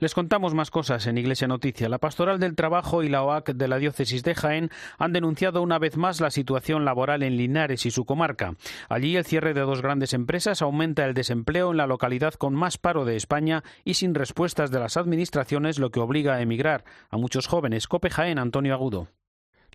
Les 0.00 0.14
contamos 0.14 0.54
más 0.54 0.70
cosas 0.70 1.06
en 1.06 1.18
Iglesia 1.18 1.46
Noticia. 1.46 1.90
La 1.90 1.98
Pastoral 1.98 2.40
del 2.40 2.56
Trabajo 2.56 3.02
y 3.02 3.10
la 3.10 3.22
OAC 3.22 3.50
de 3.50 3.68
la 3.68 3.76
Diócesis 3.76 4.22
de 4.22 4.34
Jaén 4.34 4.70
han 4.96 5.12
denunciado 5.12 5.60
una 5.60 5.78
vez 5.78 5.98
más 5.98 6.22
la 6.22 6.30
situación 6.30 6.86
laboral 6.86 7.22
en 7.22 7.36
Linares 7.36 7.84
y 7.84 7.90
su 7.90 8.06
comarca. 8.06 8.54
Allí 8.88 9.14
el 9.16 9.26
cierre 9.26 9.52
de 9.52 9.60
dos 9.60 9.82
grandes 9.82 10.14
empresas 10.14 10.62
aumenta 10.62 11.04
el 11.04 11.12
desempleo 11.12 11.70
en 11.70 11.76
la 11.76 11.86
localidad 11.86 12.32
con 12.32 12.54
más 12.54 12.78
paro 12.78 13.04
de 13.04 13.16
España 13.16 13.62
y 13.84 13.92
sin 13.92 14.14
respuestas 14.14 14.70
de 14.70 14.80
las 14.80 14.96
administraciones, 14.96 15.78
lo 15.78 15.90
que 15.90 16.00
obliga 16.00 16.36
a 16.36 16.40
emigrar 16.40 16.82
a 17.10 17.18
muchos 17.18 17.46
jóvenes. 17.46 17.86
Cope 17.86 18.08
Jaén, 18.08 18.38
Antonio 18.38 18.72
Agudo. 18.72 19.08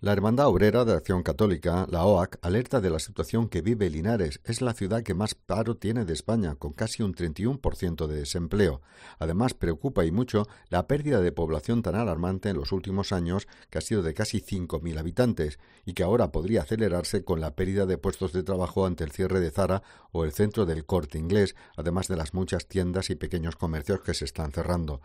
La 0.00 0.12
Hermandad 0.12 0.48
Obrera 0.48 0.84
de 0.84 0.92
Acción 0.92 1.22
Católica, 1.22 1.86
la 1.88 2.04
OAC, 2.04 2.38
alerta 2.42 2.82
de 2.82 2.90
la 2.90 2.98
situación 2.98 3.48
que 3.48 3.62
vive 3.62 3.88
Linares. 3.88 4.40
Es 4.44 4.60
la 4.60 4.74
ciudad 4.74 5.02
que 5.02 5.14
más 5.14 5.34
paro 5.34 5.78
tiene 5.78 6.04
de 6.04 6.12
España, 6.12 6.54
con 6.54 6.74
casi 6.74 7.02
un 7.02 7.14
31% 7.14 8.06
de 8.06 8.16
desempleo. 8.16 8.82
Además, 9.18 9.54
preocupa 9.54 10.04
y 10.04 10.10
mucho 10.10 10.46
la 10.68 10.86
pérdida 10.86 11.22
de 11.22 11.32
población 11.32 11.80
tan 11.80 11.94
alarmante 11.94 12.50
en 12.50 12.58
los 12.58 12.72
últimos 12.72 13.10
años, 13.10 13.48
que 13.70 13.78
ha 13.78 13.80
sido 13.80 14.02
de 14.02 14.12
casi 14.12 14.42
5.000 14.42 14.98
habitantes, 14.98 15.58
y 15.86 15.94
que 15.94 16.02
ahora 16.02 16.30
podría 16.30 16.60
acelerarse 16.60 17.24
con 17.24 17.40
la 17.40 17.56
pérdida 17.56 17.86
de 17.86 17.96
puestos 17.96 18.34
de 18.34 18.42
trabajo 18.42 18.84
ante 18.84 19.02
el 19.02 19.12
cierre 19.12 19.40
de 19.40 19.50
Zara 19.50 19.82
o 20.12 20.24
el 20.24 20.32
centro 20.32 20.66
del 20.66 20.84
corte 20.84 21.18
inglés, 21.18 21.56
además 21.74 22.06
de 22.06 22.16
las 22.16 22.34
muchas 22.34 22.66
tiendas 22.66 23.08
y 23.08 23.14
pequeños 23.14 23.56
comercios 23.56 24.02
que 24.02 24.12
se 24.12 24.26
están 24.26 24.52
cerrando. 24.52 25.00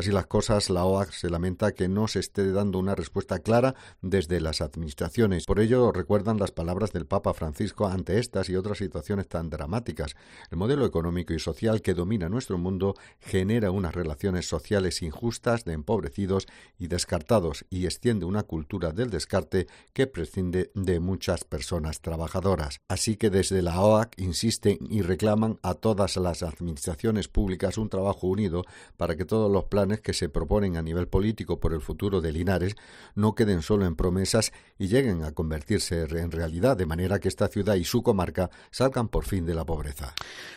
Así 0.00 0.12
las 0.12 0.28
cosas, 0.28 0.70
la 0.70 0.86
OAC 0.86 1.12
se 1.12 1.28
lamenta 1.28 1.72
que 1.72 1.86
no 1.86 2.08
se 2.08 2.20
esté 2.20 2.52
dando 2.52 2.78
una 2.78 2.94
respuesta 2.94 3.40
clara 3.40 3.74
desde 4.00 4.40
las 4.40 4.62
administraciones. 4.62 5.44
Por 5.44 5.60
ello, 5.60 5.92
recuerdan 5.92 6.38
las 6.38 6.52
palabras 6.52 6.94
del 6.94 7.04
Papa 7.04 7.34
Francisco 7.34 7.86
ante 7.86 8.18
estas 8.18 8.48
y 8.48 8.56
otras 8.56 8.78
situaciones 8.78 9.28
tan 9.28 9.50
dramáticas. 9.50 10.16
El 10.50 10.56
modelo 10.56 10.86
económico 10.86 11.34
y 11.34 11.38
social 11.38 11.82
que 11.82 11.92
domina 11.92 12.30
nuestro 12.30 12.56
mundo 12.56 12.94
genera 13.18 13.72
unas 13.72 13.94
relaciones 13.94 14.48
sociales 14.48 15.02
injustas 15.02 15.66
de 15.66 15.74
empobrecidos 15.74 16.46
y 16.78 16.86
descartados 16.86 17.66
y 17.68 17.84
extiende 17.84 18.24
una 18.24 18.44
cultura 18.44 18.92
del 18.92 19.10
descarte 19.10 19.66
que 19.92 20.06
prescinde 20.06 20.70
de 20.74 20.98
muchas 20.98 21.44
personas 21.44 22.00
trabajadoras. 22.00 22.80
Así 22.88 23.16
que 23.16 23.28
desde 23.28 23.60
la 23.60 23.78
OAC 23.78 24.18
insisten 24.18 24.78
y 24.88 25.02
reclaman 25.02 25.58
a 25.62 25.74
todas 25.74 26.16
las 26.16 26.42
administraciones 26.42 27.28
públicas 27.28 27.76
un 27.76 27.90
trabajo 27.90 28.28
unido 28.28 28.64
para 28.96 29.14
que 29.14 29.26
todos 29.26 29.52
los 29.52 29.64
planes 29.64 29.89
que 29.98 30.12
se 30.12 30.28
proponen 30.28 30.76
a 30.76 30.82
nivel 30.82 31.08
político 31.08 31.58
por 31.58 31.74
el 31.74 31.80
futuro 31.80 32.20
de 32.20 32.30
Linares 32.30 32.76
no 33.16 33.34
queden 33.34 33.62
solo 33.62 33.86
en 33.86 33.96
promesas 33.96 34.52
y 34.78 34.86
lleguen 34.86 35.24
a 35.24 35.32
convertirse 35.32 36.02
en 36.02 36.30
realidad, 36.30 36.76
de 36.76 36.86
manera 36.86 37.18
que 37.18 37.28
esta 37.28 37.48
ciudad 37.48 37.74
y 37.74 37.84
su 37.84 38.02
comarca 38.02 38.50
salgan 38.70 39.08
por 39.08 39.24
fin 39.24 39.44
de 39.46 39.54
la 39.54 39.64
pobreza. 39.64 40.14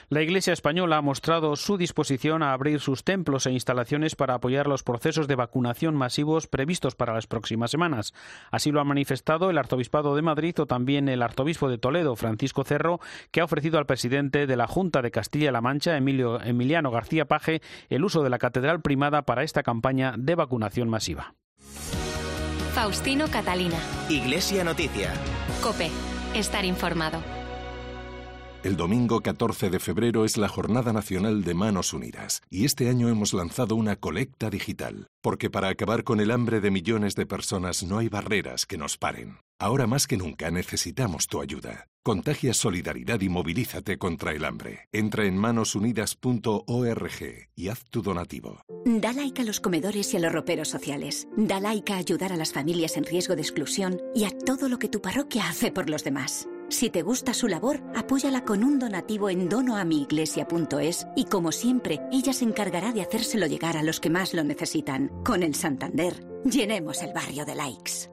La 0.10 0.22
Iglesia 0.22 0.54
española 0.54 0.98
ha 0.98 1.02
mostrado 1.02 1.56
su 1.56 1.78
disposición 1.78 2.44
a 2.44 2.54
abrir 2.54 2.80
sus 2.80 3.04
templos 3.04 3.48
e 3.48 3.52
instalaciones 3.52 4.16
para 4.16 4.36
apoyar 4.36 4.68
los 4.68 4.84
procesos 4.84 5.28
de 5.28 5.36
vacunación 5.36 5.96
masivos 5.96 6.48
previstos 6.48 6.96
para 6.96 7.14
las 7.14 7.26
próximas 7.26 7.72
semanas. 7.72 8.14
Así 8.52 8.72
lo 8.72 8.80
ha 8.80 8.84
manifestado 8.84 9.50
el 9.50 9.58
Arzobispado 9.58 10.16
de 10.16 10.22
Madrid 10.22 10.60
o 10.60 10.66
también 10.66 11.10
el 11.10 11.22
Arzobispo 11.22 11.70
de 11.70 11.78
Toledo, 11.78 12.16
Francisco 12.16 12.64
Cerro, 12.64 13.00
que 13.32 13.42
ha 13.42 13.46
ofrecido 13.46 13.80
al 13.80 13.86
presidente 13.86 14.46
de 14.46 14.56
la 14.56 14.68
Junta 14.68 15.02
de 15.02 15.12
Castilla-La 15.12 15.62
Mancha, 15.62 15.98
Emilio, 15.98 16.42
Emiliano 16.42 16.92
García 16.92 17.26
Paje, 17.26 17.62
el 17.90 18.04
uso 18.04 18.24
de 18.24 18.30
la 18.30 18.40
Catedral 18.40 18.82
Primada 18.82 19.23
para 19.24 19.44
esta 19.44 19.64
campaña 19.64 20.16
de 20.18 20.36
vacunación 20.36 20.90
masiva. 20.90 21.36
Faustino 22.74 23.28
Catalina. 23.28 23.78
Iglesia 24.10 24.64
Noticia. 24.64 25.14
Cope. 25.62 25.92
Estar 26.34 26.66
informado. 26.66 27.22
El 28.64 28.78
domingo 28.78 29.20
14 29.20 29.70
de 29.70 29.80
febrero 29.80 30.24
es 30.24 30.38
la 30.38 30.48
Jornada 30.48 30.94
Nacional 30.94 31.44
de 31.44 31.54
Manos 31.54 31.94
Unidas 31.94 32.42
y 32.50 32.64
este 32.64 32.90
año 32.90 33.10
hemos 33.10 33.34
lanzado 33.34 33.76
una 33.76 33.98
colecta 33.98 34.50
digital, 34.50 35.08
porque 35.22 35.50
para 35.50 35.68
acabar 35.68 36.06
con 36.06 36.22
el 36.22 36.32
hambre 36.32 36.62
de 36.62 36.72
millones 36.72 37.16
de 37.16 37.26
personas 37.26 37.84
no 37.84 37.98
hay 37.98 38.08
barreras 38.08 38.66
que 38.66 38.78
nos 38.78 38.98
paren. 38.98 39.40
Ahora 39.64 39.88
más 39.88 40.08
que 40.08 40.18
nunca 40.18 40.52
necesitamos 40.52 41.28
tu 41.28 41.40
ayuda. 41.40 41.88
Contagia 42.04 42.54
solidaridad 42.54 43.22
y 43.22 43.30
movilízate 43.30 43.98
contra 43.98 44.34
el 44.34 44.44
hambre. 44.44 44.90
Entra 44.92 45.26
en 45.26 45.38
manosunidas.org 45.38 47.48
y 47.56 47.70
haz 47.70 47.86
tu 47.90 48.02
donativo. 48.02 48.60
Da 48.84 49.14
like 49.14 49.42
a 49.42 49.46
los 49.46 49.62
comedores 49.62 50.14
y 50.14 50.18
a 50.18 50.20
los 50.20 50.34
roperos 50.34 50.68
sociales. 50.68 51.30
Da 51.38 51.62
like 51.62 51.94
a 51.94 51.96
ayudar 51.96 52.34
a 52.34 52.36
las 52.36 52.52
familias 52.52 52.98
en 52.98 53.06
riesgo 53.06 53.38
de 53.38 53.42
exclusión 53.42 54.02
y 54.14 54.26
a 54.26 54.38
todo 54.38 54.68
lo 54.68 54.80
que 54.80 54.90
tu 54.90 55.02
parroquia 55.02 55.48
hace 55.48 55.72
por 55.72 55.90
los 55.90 56.04
demás. 56.04 56.50
Si 56.68 56.90
te 56.90 57.02
gusta 57.02 57.34
su 57.34 57.48
labor, 57.48 57.82
apóyala 57.96 58.44
con 58.44 58.66
un 58.66 58.80
donativo 58.80 59.30
en 59.30 59.48
donoamiiglesia.es 59.48 61.08
y 61.16 61.24
como 61.24 61.54
siempre, 61.54 62.02
ella 62.12 62.34
se 62.34 62.44
encargará 62.44 62.92
de 62.92 63.04
hacérselo 63.04 63.48
llegar 63.48 63.78
a 63.78 63.84
los 63.84 64.02
que 64.02 64.10
más 64.10 64.34
lo 64.34 64.44
necesitan. 64.44 65.08
Con 65.24 65.42
el 65.42 65.56
Santander, 65.56 66.22
llenemos 66.44 67.02
el 67.02 67.14
barrio 67.14 67.46
de 67.46 67.56
likes. 67.56 68.13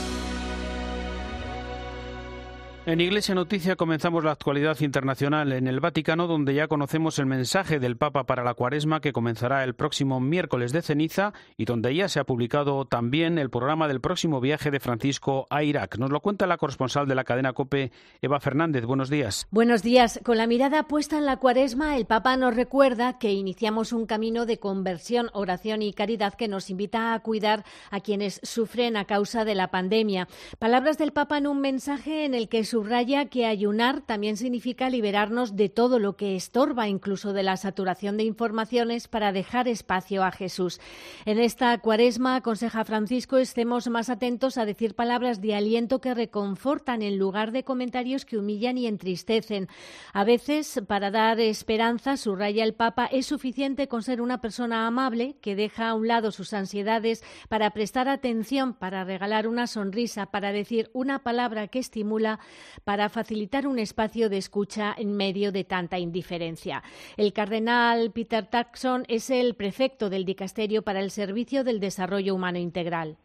En 2.91 2.99
Iglesia 2.99 3.33
Noticia 3.33 3.77
comenzamos 3.77 4.25
la 4.25 4.33
actualidad 4.33 4.77
internacional 4.81 5.53
en 5.53 5.67
el 5.67 5.79
Vaticano, 5.79 6.27
donde 6.27 6.53
ya 6.53 6.67
conocemos 6.67 7.19
el 7.19 7.25
mensaje 7.25 7.79
del 7.79 7.95
Papa 7.95 8.25
para 8.25 8.43
la 8.43 8.53
Cuaresma 8.53 8.99
que 8.99 9.13
comenzará 9.13 9.63
el 9.63 9.75
próximo 9.75 10.19
miércoles 10.19 10.73
de 10.73 10.81
ceniza 10.81 11.31
y 11.55 11.63
donde 11.63 11.95
ya 11.95 12.09
se 12.09 12.19
ha 12.19 12.25
publicado 12.25 12.83
también 12.83 13.37
el 13.37 13.49
programa 13.49 13.87
del 13.87 14.01
próximo 14.01 14.41
viaje 14.41 14.71
de 14.71 14.81
Francisco 14.81 15.47
a 15.49 15.63
Irak. 15.63 15.97
Nos 15.99 16.11
lo 16.11 16.19
cuenta 16.19 16.47
la 16.47 16.57
corresponsal 16.57 17.07
de 17.07 17.15
la 17.15 17.23
cadena 17.23 17.53
COPE, 17.53 17.93
Eva 18.21 18.41
Fernández. 18.41 18.83
Buenos 18.83 19.09
días. 19.09 19.47
Buenos 19.51 19.83
días. 19.83 20.19
Con 20.25 20.35
la 20.35 20.45
mirada 20.45 20.83
puesta 20.89 21.17
en 21.17 21.25
la 21.25 21.37
Cuaresma, 21.37 21.95
el 21.95 22.07
Papa 22.07 22.35
nos 22.35 22.57
recuerda 22.57 23.17
que 23.19 23.31
iniciamos 23.31 23.93
un 23.93 24.05
camino 24.05 24.45
de 24.45 24.59
conversión, 24.59 25.29
oración 25.31 25.81
y 25.81 25.93
caridad 25.93 26.33
que 26.33 26.49
nos 26.49 26.69
invita 26.69 27.13
a 27.13 27.19
cuidar 27.21 27.63
a 27.89 28.01
quienes 28.01 28.41
sufren 28.43 28.97
a 28.97 29.05
causa 29.05 29.45
de 29.45 29.55
la 29.55 29.71
pandemia. 29.71 30.27
Palabras 30.59 30.97
del 30.97 31.13
Papa 31.13 31.37
en 31.37 31.47
un 31.47 31.61
mensaje 31.61 32.25
en 32.25 32.35
el 32.35 32.49
que 32.49 32.65
subraya 32.81 33.25
que 33.25 33.45
ayunar 33.45 34.01
también 34.01 34.37
significa 34.37 34.89
liberarnos 34.89 35.55
de 35.55 35.69
todo 35.69 35.99
lo 35.99 36.15
que 36.17 36.35
estorba, 36.35 36.87
incluso 36.87 37.31
de 37.31 37.43
la 37.43 37.55
saturación 37.55 38.17
de 38.17 38.23
informaciones, 38.23 39.07
para 39.07 39.31
dejar 39.31 39.67
espacio 39.67 40.23
a 40.23 40.31
Jesús. 40.31 40.81
En 41.25 41.37
esta 41.37 41.77
cuaresma, 41.77 42.37
aconseja 42.37 42.83
Francisco, 42.83 43.37
estemos 43.37 43.87
más 43.87 44.09
atentos 44.09 44.57
a 44.57 44.65
decir 44.65 44.95
palabras 44.95 45.41
de 45.41 45.53
aliento 45.53 46.01
que 46.01 46.15
reconfortan 46.15 47.03
en 47.03 47.19
lugar 47.19 47.51
de 47.51 47.63
comentarios 47.63 48.25
que 48.25 48.39
humillan 48.39 48.79
y 48.79 48.87
entristecen. 48.87 49.67
A 50.11 50.23
veces, 50.23 50.81
para 50.87 51.11
dar 51.11 51.39
esperanza, 51.39 52.17
subraya 52.17 52.63
el 52.63 52.73
Papa, 52.73 53.05
es 53.05 53.27
suficiente 53.27 53.87
con 53.87 54.01
ser 54.01 54.21
una 54.21 54.41
persona 54.41 54.87
amable 54.87 55.35
que 55.39 55.55
deja 55.55 55.89
a 55.89 55.93
un 55.93 56.07
lado 56.07 56.31
sus 56.31 56.51
ansiedades 56.51 57.23
para 57.47 57.69
prestar 57.69 58.09
atención, 58.09 58.73
para 58.73 59.03
regalar 59.03 59.47
una 59.47 59.67
sonrisa, 59.67 60.31
para 60.31 60.51
decir 60.51 60.89
una 60.93 61.19
palabra 61.19 61.67
que 61.67 61.77
estimula 61.77 62.39
para 62.83 63.09
facilitar 63.09 63.67
un 63.67 63.79
espacio 63.79 64.29
de 64.29 64.37
escucha 64.37 64.95
en 64.97 65.15
medio 65.15 65.51
de 65.51 65.63
tanta 65.63 65.99
indiferencia. 65.99 66.83
El 67.17 67.33
cardenal 67.33 68.11
Peter 68.11 68.45
Taxon 68.45 69.05
es 69.07 69.29
el 69.29 69.55
prefecto 69.55 70.09
del 70.09 70.25
Dicasterio 70.25 70.81
para 70.81 70.99
el 70.99 71.11
Servicio 71.11 71.63
del 71.63 71.79
Desarrollo 71.79 72.35
Humano 72.35 72.59
Integral. 72.59 73.17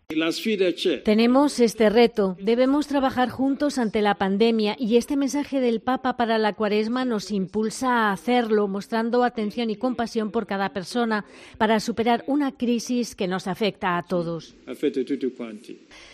Tenemos 1.05 1.59
este 1.59 1.91
reto. 1.91 2.37
Debemos 2.41 2.87
trabajar 2.87 3.29
juntos 3.29 3.77
ante 3.79 4.03
la 4.03 4.15
pandemia 4.15 4.77
y 4.79 4.97
este 4.97 5.17
mensaje 5.17 5.61
del 5.61 5.81
Papa 5.81 6.17
para 6.17 6.39
la 6.39 6.53
Cuaresma 6.53 7.05
nos 7.05 7.33
impulsa 7.33 7.89
a 7.89 8.13
hacerlo, 8.13 8.69
mostrando 8.69 9.25
atención 9.25 9.69
y 9.69 9.77
compasión 9.77 10.31
por 10.31 10.47
cada 10.47 10.73
persona 10.73 11.25
para 11.59 11.81
superar 11.81 12.23
una 12.29 12.53
crisis 12.53 13.17
que 13.17 13.27
nos 13.27 13.49
afecta 13.49 13.99
a 13.99 14.05
todos. 14.05 14.55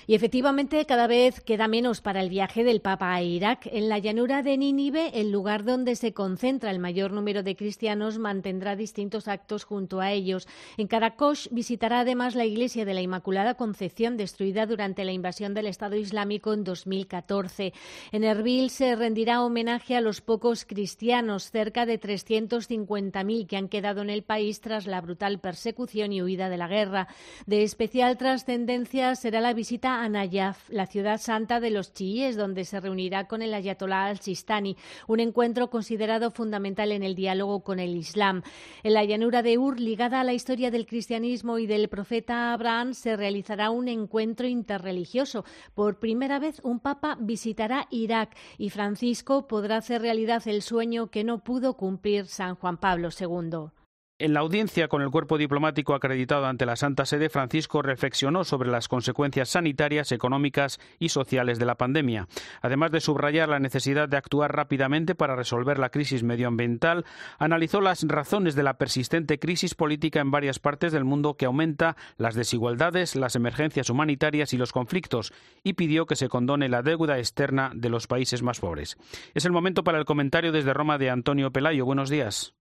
Y 0.06 0.14
efectivamente 0.14 0.84
cada 0.86 1.06
vez 1.06 1.40
queda 1.40 1.68
menos 1.68 2.00
para 2.00 2.20
el 2.20 2.28
viaje 2.28 2.64
del 2.64 2.80
Papa 2.80 3.14
a 3.14 3.22
Irak. 3.22 3.68
En 3.70 3.88
la 3.88 3.98
llanura 3.98 4.42
de 4.42 4.58
Nínive, 4.58 5.20
el 5.20 5.30
lugar 5.30 5.64
donde 5.64 5.94
se 5.96 6.12
concentra 6.12 6.70
el 6.70 6.78
mayor 6.78 7.12
número 7.12 7.42
de 7.42 7.56
cristianos, 7.56 8.18
mantendrá 8.18 8.74
distintos 8.74 9.28
actos 9.28 9.64
junto 9.64 10.00
a 10.00 10.10
ellos. 10.10 10.48
En 10.76 10.88
Karakosh 10.88 11.48
visitará 11.50 12.00
además 12.00 12.34
la 12.34 12.44
iglesia 12.44 12.84
de 12.84 12.94
la 12.94 13.00
Inmaculada 13.00 13.54
Concepción, 13.54 14.16
destruida 14.16 14.66
durante 14.66 15.04
la 15.04 15.12
invasión 15.12 15.54
del 15.54 15.66
Estado 15.66 15.96
Islámico 15.96 16.52
en 16.52 16.64
2014. 16.64 17.72
En 18.10 18.24
Erbil 18.24 18.70
se 18.70 18.96
rendirá 18.96 19.42
homenaje 19.42 19.96
a 19.96 20.00
los 20.00 20.20
pocos 20.20 20.64
cristianos, 20.64 21.50
cerca 21.50 21.86
de 21.86 22.00
350.000 22.00 23.46
que 23.46 23.56
han 23.56 23.68
quedado 23.68 24.02
en 24.02 24.10
el 24.10 24.22
país 24.22 24.60
tras 24.60 24.86
la 24.86 25.00
brutal 25.00 25.38
persecución 25.38 26.12
y 26.12 26.22
huida 26.22 26.48
de 26.48 26.56
la 26.56 26.68
guerra. 26.68 27.08
De 27.46 27.62
especial 27.62 28.16
trascendencia 28.16 29.14
será 29.14 29.40
la 29.40 29.54
a 30.00 30.08
Nayaf, 30.08 30.70
la 30.70 30.86
ciudad 30.86 31.20
santa 31.20 31.60
de 31.60 31.70
los 31.70 31.92
chiíes, 31.92 32.36
donde 32.36 32.64
se 32.64 32.80
reunirá 32.80 33.26
con 33.26 33.42
el 33.42 33.52
ayatolá 33.52 34.06
al-Sistani, 34.06 34.76
un 35.06 35.20
encuentro 35.20 35.68
considerado 35.68 36.30
fundamental 36.30 36.92
en 36.92 37.02
el 37.02 37.14
diálogo 37.14 37.64
con 37.64 37.78
el 37.78 37.96
Islam. 37.96 38.42
En 38.82 38.94
la 38.94 39.04
llanura 39.04 39.42
de 39.42 39.58
Ur, 39.58 39.78
ligada 39.78 40.20
a 40.20 40.24
la 40.24 40.32
historia 40.32 40.70
del 40.70 40.86
cristianismo 40.86 41.58
y 41.58 41.66
del 41.66 41.88
profeta 41.88 42.52
Abraham, 42.52 42.94
se 42.94 43.16
realizará 43.16 43.70
un 43.70 43.88
encuentro 43.88 44.46
interreligioso. 44.46 45.44
Por 45.74 45.98
primera 45.98 46.38
vez, 46.38 46.60
un 46.62 46.80
papa 46.80 47.18
visitará 47.20 47.88
Irak 47.90 48.36
y 48.56 48.70
Francisco 48.70 49.46
podrá 49.46 49.76
hacer 49.76 50.00
realidad 50.00 50.42
el 50.46 50.62
sueño 50.62 51.10
que 51.10 51.24
no 51.24 51.44
pudo 51.44 51.76
cumplir 51.76 52.26
San 52.26 52.54
Juan 52.54 52.78
Pablo 52.78 53.08
II. 53.10 53.81
En 54.22 54.34
la 54.34 54.38
audiencia 54.38 54.86
con 54.86 55.02
el 55.02 55.10
cuerpo 55.10 55.36
diplomático 55.36 55.96
acreditado 55.96 56.46
ante 56.46 56.64
la 56.64 56.76
Santa 56.76 57.04
Sede, 57.06 57.28
Francisco 57.28 57.82
reflexionó 57.82 58.44
sobre 58.44 58.70
las 58.70 58.86
consecuencias 58.86 59.48
sanitarias, 59.48 60.12
económicas 60.12 60.78
y 61.00 61.08
sociales 61.08 61.58
de 61.58 61.66
la 61.66 61.74
pandemia. 61.74 62.28
Además 62.60 62.92
de 62.92 63.00
subrayar 63.00 63.48
la 63.48 63.58
necesidad 63.58 64.08
de 64.08 64.16
actuar 64.16 64.54
rápidamente 64.54 65.16
para 65.16 65.34
resolver 65.34 65.80
la 65.80 65.88
crisis 65.88 66.22
medioambiental, 66.22 67.04
analizó 67.40 67.80
las 67.80 68.04
razones 68.06 68.54
de 68.54 68.62
la 68.62 68.78
persistente 68.78 69.40
crisis 69.40 69.74
política 69.74 70.20
en 70.20 70.30
varias 70.30 70.60
partes 70.60 70.92
del 70.92 71.02
mundo 71.02 71.34
que 71.34 71.46
aumenta 71.46 71.96
las 72.16 72.36
desigualdades, 72.36 73.16
las 73.16 73.34
emergencias 73.34 73.90
humanitarias 73.90 74.52
y 74.52 74.56
los 74.56 74.70
conflictos 74.70 75.32
y 75.64 75.72
pidió 75.72 76.06
que 76.06 76.14
se 76.14 76.28
condone 76.28 76.68
la 76.68 76.82
deuda 76.82 77.18
externa 77.18 77.72
de 77.74 77.88
los 77.88 78.06
países 78.06 78.40
más 78.40 78.60
pobres. 78.60 78.98
Es 79.34 79.46
el 79.46 79.50
momento 79.50 79.82
para 79.82 79.98
el 79.98 80.04
comentario 80.04 80.52
desde 80.52 80.74
Roma 80.74 80.96
de 80.96 81.10
Antonio 81.10 81.50
Pelayo. 81.50 81.84
Buenos 81.84 82.08
días. 82.08 82.54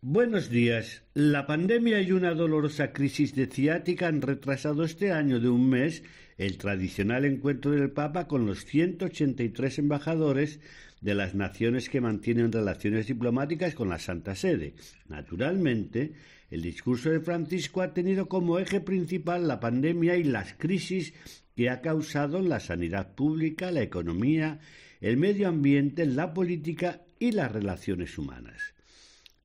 Buenos 0.00 0.48
días. 0.48 1.02
La 1.12 1.44
pandemia 1.44 2.00
y 2.00 2.12
una 2.12 2.32
dolorosa 2.32 2.92
crisis 2.92 3.34
de 3.34 3.48
ciática 3.48 4.06
han 4.06 4.22
retrasado 4.22 4.84
este 4.84 5.10
año 5.10 5.40
de 5.40 5.48
un 5.48 5.68
mes 5.68 6.04
el 6.36 6.56
tradicional 6.56 7.24
encuentro 7.24 7.72
del 7.72 7.90
Papa 7.90 8.28
con 8.28 8.46
los 8.46 8.64
183 8.64 9.80
embajadores 9.80 10.60
de 11.00 11.16
las 11.16 11.34
naciones 11.34 11.88
que 11.88 12.00
mantienen 12.00 12.52
relaciones 12.52 13.08
diplomáticas 13.08 13.74
con 13.74 13.88
la 13.88 13.98
Santa 13.98 14.36
Sede. 14.36 14.74
Naturalmente, 15.08 16.12
el 16.48 16.62
discurso 16.62 17.10
de 17.10 17.18
Francisco 17.18 17.82
ha 17.82 17.92
tenido 17.92 18.28
como 18.28 18.60
eje 18.60 18.80
principal 18.80 19.48
la 19.48 19.58
pandemia 19.58 20.16
y 20.16 20.22
las 20.22 20.54
crisis 20.54 21.12
que 21.56 21.70
ha 21.70 21.80
causado 21.80 22.38
en 22.38 22.48
la 22.48 22.60
sanidad 22.60 23.16
pública, 23.16 23.72
la 23.72 23.82
economía, 23.82 24.60
el 25.00 25.16
medio 25.16 25.48
ambiente, 25.48 26.06
la 26.06 26.34
política 26.34 27.02
y 27.18 27.32
las 27.32 27.50
relaciones 27.50 28.16
humanas 28.16 28.77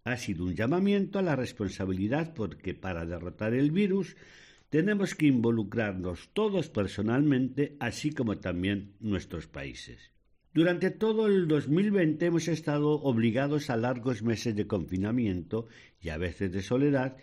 ha 0.06 0.18
sido 0.18 0.44
un 0.44 0.54
llamamiento 0.54 1.20
a 1.20 1.22
la 1.22 1.38
responsabilidad 1.38 2.34
porque 2.34 2.74
para 2.74 3.06
derrotar 3.06 3.54
el 3.54 3.72
virus 3.72 4.18
tenemos 4.70 5.16
que 5.16 5.28
involucrarnos 5.28 6.30
todos 6.34 6.68
personalmente, 6.70 7.78
así 7.80 8.12
como 8.12 8.38
también 8.40 8.96
nuestros 9.00 9.48
países. 9.48 10.12
Durante 10.54 10.92
todo 10.92 11.28
el 11.28 11.48
2020 11.48 12.26
hemos 12.26 12.48
estado 12.48 12.92
obligados 13.02 13.70
a 13.70 13.78
largos 13.78 14.24
meses 14.24 14.56
de 14.56 14.68
confinamiento 14.68 15.68
y 16.02 16.10
a 16.10 16.18
veces 16.18 16.52
de 16.52 16.64
soledad 16.64 17.16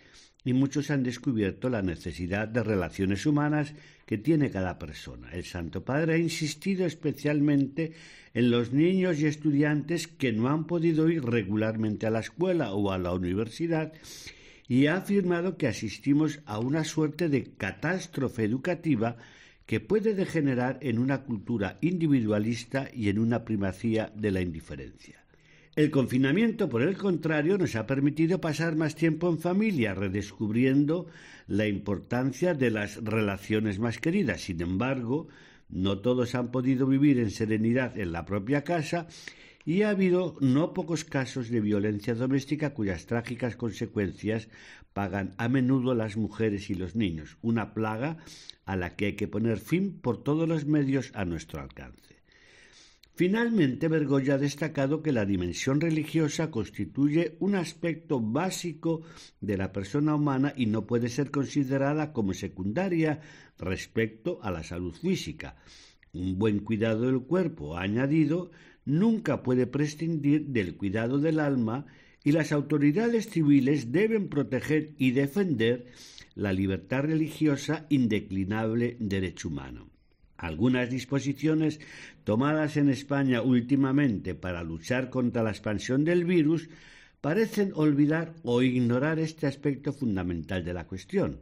y 0.43 0.53
muchos 0.53 0.89
han 0.89 1.03
descubierto 1.03 1.69
la 1.69 1.83
necesidad 1.83 2.47
de 2.47 2.63
relaciones 2.63 3.27
humanas 3.27 3.75
que 4.11 4.17
tiene 4.17 4.51
cada 4.51 4.77
persona. 4.77 5.31
El 5.31 5.45
Santo 5.45 5.85
Padre 5.85 6.15
ha 6.15 6.17
insistido 6.17 6.85
especialmente 6.85 7.93
en 8.33 8.51
los 8.51 8.73
niños 8.73 9.21
y 9.21 9.25
estudiantes 9.25 10.09
que 10.09 10.33
no 10.33 10.49
han 10.49 10.67
podido 10.67 11.09
ir 11.09 11.23
regularmente 11.23 12.07
a 12.07 12.09
la 12.09 12.19
escuela 12.19 12.73
o 12.73 12.91
a 12.91 12.97
la 12.97 13.13
universidad 13.13 13.93
y 14.67 14.87
ha 14.87 14.97
afirmado 14.97 15.55
que 15.55 15.67
asistimos 15.67 16.41
a 16.45 16.59
una 16.59 16.83
suerte 16.83 17.29
de 17.29 17.53
catástrofe 17.55 18.43
educativa 18.43 19.15
que 19.65 19.79
puede 19.79 20.13
degenerar 20.13 20.77
en 20.81 20.99
una 20.99 21.23
cultura 21.23 21.77
individualista 21.79 22.89
y 22.93 23.07
en 23.07 23.17
una 23.17 23.45
primacía 23.45 24.11
de 24.13 24.31
la 24.31 24.41
indiferencia. 24.41 25.20
El 25.73 25.89
confinamiento, 25.89 26.67
por 26.67 26.81
el 26.81 26.97
contrario, 26.97 27.57
nos 27.57 27.77
ha 27.77 27.87
permitido 27.87 28.41
pasar 28.41 28.75
más 28.75 28.93
tiempo 28.93 29.29
en 29.29 29.39
familia, 29.39 29.93
redescubriendo 29.93 31.07
la 31.47 31.65
importancia 31.65 32.53
de 32.53 32.71
las 32.71 33.01
relaciones 33.01 33.79
más 33.79 33.97
queridas. 33.97 34.41
Sin 34.41 34.61
embargo, 34.61 35.29
no 35.69 35.99
todos 35.99 36.35
han 36.35 36.51
podido 36.51 36.87
vivir 36.87 37.19
en 37.19 37.31
serenidad 37.31 37.97
en 37.97 38.11
la 38.11 38.25
propia 38.25 38.65
casa 38.65 39.07
y 39.63 39.83
ha 39.83 39.91
habido 39.91 40.35
no 40.41 40.73
pocos 40.73 41.05
casos 41.05 41.49
de 41.49 41.61
violencia 41.61 42.15
doméstica 42.15 42.73
cuyas 42.73 43.05
trágicas 43.05 43.55
consecuencias 43.55 44.49
pagan 44.91 45.33
a 45.37 45.47
menudo 45.47 45.95
las 45.95 46.17
mujeres 46.17 46.69
y 46.69 46.75
los 46.75 46.97
niños, 46.97 47.37
una 47.41 47.73
plaga 47.73 48.17
a 48.65 48.75
la 48.75 48.97
que 48.97 49.05
hay 49.05 49.13
que 49.13 49.29
poner 49.29 49.59
fin 49.59 50.01
por 50.01 50.21
todos 50.21 50.49
los 50.49 50.65
medios 50.65 51.11
a 51.13 51.23
nuestro 51.23 51.61
alcance. 51.61 52.10
Finalmente, 53.21 53.87
Bergoglio 53.87 54.33
ha 54.33 54.39
destacado 54.39 55.03
que 55.03 55.11
la 55.11 55.27
dimensión 55.27 55.79
religiosa 55.79 56.49
constituye 56.49 57.35
un 57.37 57.53
aspecto 57.53 58.19
básico 58.19 59.03
de 59.39 59.57
la 59.57 59.71
persona 59.71 60.15
humana 60.15 60.55
y 60.57 60.65
no 60.65 60.87
puede 60.87 61.07
ser 61.07 61.29
considerada 61.29 62.13
como 62.13 62.33
secundaria 62.33 63.21
respecto 63.59 64.39
a 64.41 64.49
la 64.49 64.63
salud 64.63 64.95
física. 64.95 65.55
Un 66.13 66.39
buen 66.39 66.61
cuidado 66.61 67.05
del 67.05 67.21
cuerpo, 67.21 67.77
añadido, 67.77 68.49
nunca 68.85 69.43
puede 69.43 69.67
prescindir 69.67 70.47
del 70.47 70.75
cuidado 70.75 71.19
del 71.19 71.39
alma 71.39 71.85
y 72.23 72.31
las 72.31 72.51
autoridades 72.51 73.29
civiles 73.29 73.91
deben 73.91 74.29
proteger 74.29 74.95
y 74.97 75.11
defender 75.11 75.85
la 76.33 76.53
libertad 76.53 77.03
religiosa 77.03 77.85
indeclinable 77.89 78.97
derecho 78.99 79.49
humano. 79.49 79.90
Algunas 80.41 80.89
disposiciones 80.89 81.79
tomadas 82.23 82.75
en 82.75 82.89
España 82.89 83.43
últimamente 83.43 84.33
para 84.33 84.63
luchar 84.63 85.11
contra 85.11 85.43
la 85.43 85.51
expansión 85.51 86.03
del 86.03 86.25
virus 86.25 86.67
parecen 87.21 87.73
olvidar 87.75 88.33
o 88.41 88.63
ignorar 88.63 89.19
este 89.19 89.45
aspecto 89.45 89.93
fundamental 89.93 90.65
de 90.65 90.73
la 90.73 90.87
cuestión. 90.87 91.41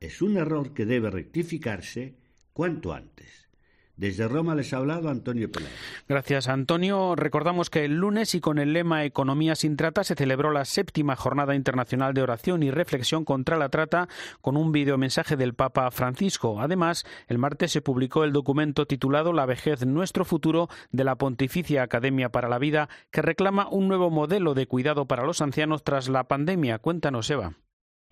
Es 0.00 0.20
un 0.22 0.36
error 0.36 0.74
que 0.74 0.86
debe 0.86 1.08
rectificarse 1.10 2.16
cuanto 2.52 2.92
antes. 2.92 3.48
Desde 3.96 4.26
Roma 4.26 4.54
les 4.54 4.72
ha 4.72 4.78
hablado 4.78 5.10
Antonio 5.10 5.50
Peláez. 5.50 5.72
Gracias, 6.08 6.48
Antonio. 6.48 7.14
Recordamos 7.14 7.68
que 7.68 7.84
el 7.84 7.96
lunes 7.96 8.34
y 8.34 8.40
con 8.40 8.58
el 8.58 8.72
lema 8.72 9.04
Economía 9.04 9.54
sin 9.54 9.76
trata 9.76 10.02
se 10.02 10.14
celebró 10.14 10.50
la 10.50 10.64
séptima 10.64 11.14
Jornada 11.14 11.54
Internacional 11.54 12.14
de 12.14 12.22
Oración 12.22 12.62
y 12.62 12.70
Reflexión 12.70 13.24
contra 13.24 13.56
la 13.56 13.68
Trata 13.68 14.08
con 14.40 14.56
un 14.56 14.72
videomensaje 14.72 15.36
del 15.36 15.54
Papa 15.54 15.90
Francisco. 15.90 16.60
Además, 16.60 17.04
el 17.28 17.38
martes 17.38 17.72
se 17.72 17.82
publicó 17.82 18.24
el 18.24 18.32
documento 18.32 18.86
titulado 18.86 19.32
La 19.32 19.46
vejez, 19.46 19.84
nuestro 19.86 20.24
futuro 20.24 20.68
de 20.90 21.04
la 21.04 21.16
Pontificia 21.16 21.82
Academia 21.82 22.30
para 22.30 22.48
la 22.48 22.58
Vida, 22.58 22.88
que 23.10 23.22
reclama 23.22 23.68
un 23.68 23.88
nuevo 23.88 24.10
modelo 24.10 24.54
de 24.54 24.66
cuidado 24.66 25.06
para 25.06 25.24
los 25.24 25.40
ancianos 25.42 25.84
tras 25.84 26.08
la 26.08 26.24
pandemia. 26.24 26.78
Cuéntanos, 26.78 27.30
Eva. 27.30 27.54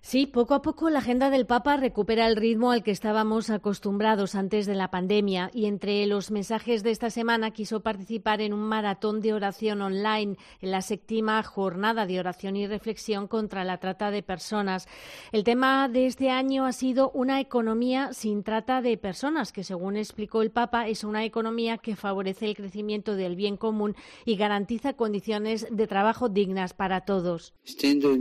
Sí, 0.03 0.25
poco 0.25 0.55
a 0.55 0.63
poco 0.63 0.89
la 0.89 0.97
agenda 0.97 1.29
del 1.29 1.45
Papa 1.45 1.77
recupera 1.77 2.25
el 2.25 2.35
ritmo 2.35 2.71
al 2.71 2.81
que 2.81 2.89
estábamos 2.89 3.51
acostumbrados 3.51 4.33
antes 4.33 4.65
de 4.65 4.73
la 4.73 4.89
pandemia 4.89 5.51
y 5.53 5.67
entre 5.67 6.05
los 6.07 6.31
mensajes 6.31 6.81
de 6.81 6.89
esta 6.89 7.11
semana 7.11 7.51
quiso 7.51 7.81
participar 7.81 8.41
en 8.41 8.51
un 8.51 8.61
maratón 8.61 9.21
de 9.21 9.31
oración 9.31 9.79
online 9.79 10.37
en 10.59 10.71
la 10.71 10.81
séptima 10.81 11.41
jornada 11.43 12.07
de 12.07 12.19
oración 12.19 12.55
y 12.55 12.65
reflexión 12.65 13.27
contra 13.27 13.63
la 13.63 13.77
trata 13.77 14.09
de 14.09 14.23
personas. 14.23 14.87
El 15.31 15.43
tema 15.43 15.87
de 15.87 16.07
este 16.07 16.31
año 16.31 16.65
ha 16.65 16.73
sido 16.73 17.11
una 17.11 17.39
economía 17.39 18.11
sin 18.11 18.41
trata 18.41 18.81
de 18.81 18.97
personas, 18.97 19.53
que 19.53 19.63
según 19.63 19.97
explicó 19.97 20.41
el 20.41 20.49
Papa 20.49 20.87
es 20.87 21.03
una 21.03 21.23
economía 21.25 21.77
que 21.77 21.95
favorece 21.95 22.47
el 22.47 22.55
crecimiento 22.55 23.15
del 23.15 23.35
bien 23.35 23.55
común 23.55 23.95
y 24.25 24.35
garantiza 24.35 24.93
condiciones 24.93 25.67
de 25.69 25.85
trabajo 25.85 26.27
dignas 26.27 26.73
para 26.73 27.01
todos. 27.01 27.53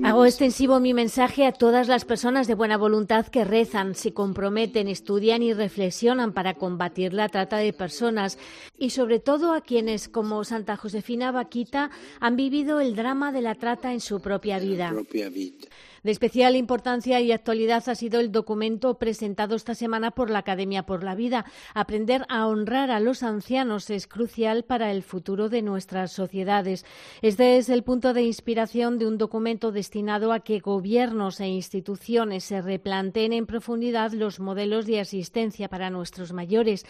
Hago 0.04 0.26
extensivo 0.26 0.78
mi 0.78 0.92
mensaje 0.92 1.46
a 1.46 1.52
todos 1.52 1.69
todas 1.70 1.86
las 1.86 2.04
personas 2.04 2.48
de 2.48 2.56
buena 2.56 2.76
voluntad 2.76 3.28
que 3.28 3.44
rezan, 3.44 3.94
se 3.94 4.12
comprometen, 4.12 4.88
estudian 4.88 5.40
y 5.40 5.52
reflexionan 5.54 6.32
para 6.32 6.54
combatir 6.54 7.14
la 7.14 7.28
trata 7.28 7.58
de 7.58 7.72
personas 7.72 8.38
y 8.76 8.90
sobre 8.90 9.20
todo 9.20 9.52
a 9.52 9.60
quienes, 9.60 10.08
como 10.08 10.42
Santa 10.42 10.74
Josefina 10.76 11.30
Vaquita, 11.30 11.92
han 12.18 12.34
vivido 12.34 12.80
el 12.80 12.96
drama 12.96 13.30
de 13.30 13.42
la 13.42 13.54
trata 13.54 13.92
en 13.92 14.00
su 14.00 14.20
propia 14.20 14.58
vida. 14.58 14.92
De 16.02 16.12
especial 16.12 16.56
importancia 16.56 17.20
y 17.20 17.30
actualidad 17.30 17.86
ha 17.86 17.94
sido 17.94 18.20
el 18.20 18.32
documento 18.32 18.96
presentado 18.96 19.54
esta 19.54 19.74
semana 19.74 20.10
por 20.12 20.30
la 20.30 20.38
Academia 20.38 20.86
por 20.86 21.04
la 21.04 21.14
Vida. 21.14 21.44
Aprender 21.74 22.24
a 22.30 22.46
honrar 22.46 22.90
a 22.90 23.00
los 23.00 23.22
ancianos 23.22 23.90
es 23.90 24.06
crucial 24.06 24.64
para 24.64 24.92
el 24.92 25.02
futuro 25.02 25.50
de 25.50 25.60
nuestras 25.60 26.10
sociedades. 26.10 26.86
Este 27.20 27.58
es 27.58 27.68
el 27.68 27.82
punto 27.82 28.14
de 28.14 28.22
inspiración 28.22 28.98
de 28.98 29.06
un 29.06 29.18
documento 29.18 29.72
destinado 29.72 30.32
a 30.32 30.40
que 30.40 30.60
gobiernos 30.60 31.38
e 31.38 31.48
instituciones 31.48 32.44
se 32.44 32.62
replanteen 32.62 33.34
en 33.34 33.44
profundidad 33.44 34.12
los 34.12 34.40
modelos 34.40 34.86
de 34.86 35.00
asistencia 35.00 35.68
para 35.68 35.90
nuestros 35.90 36.32
mayores. 36.32 36.86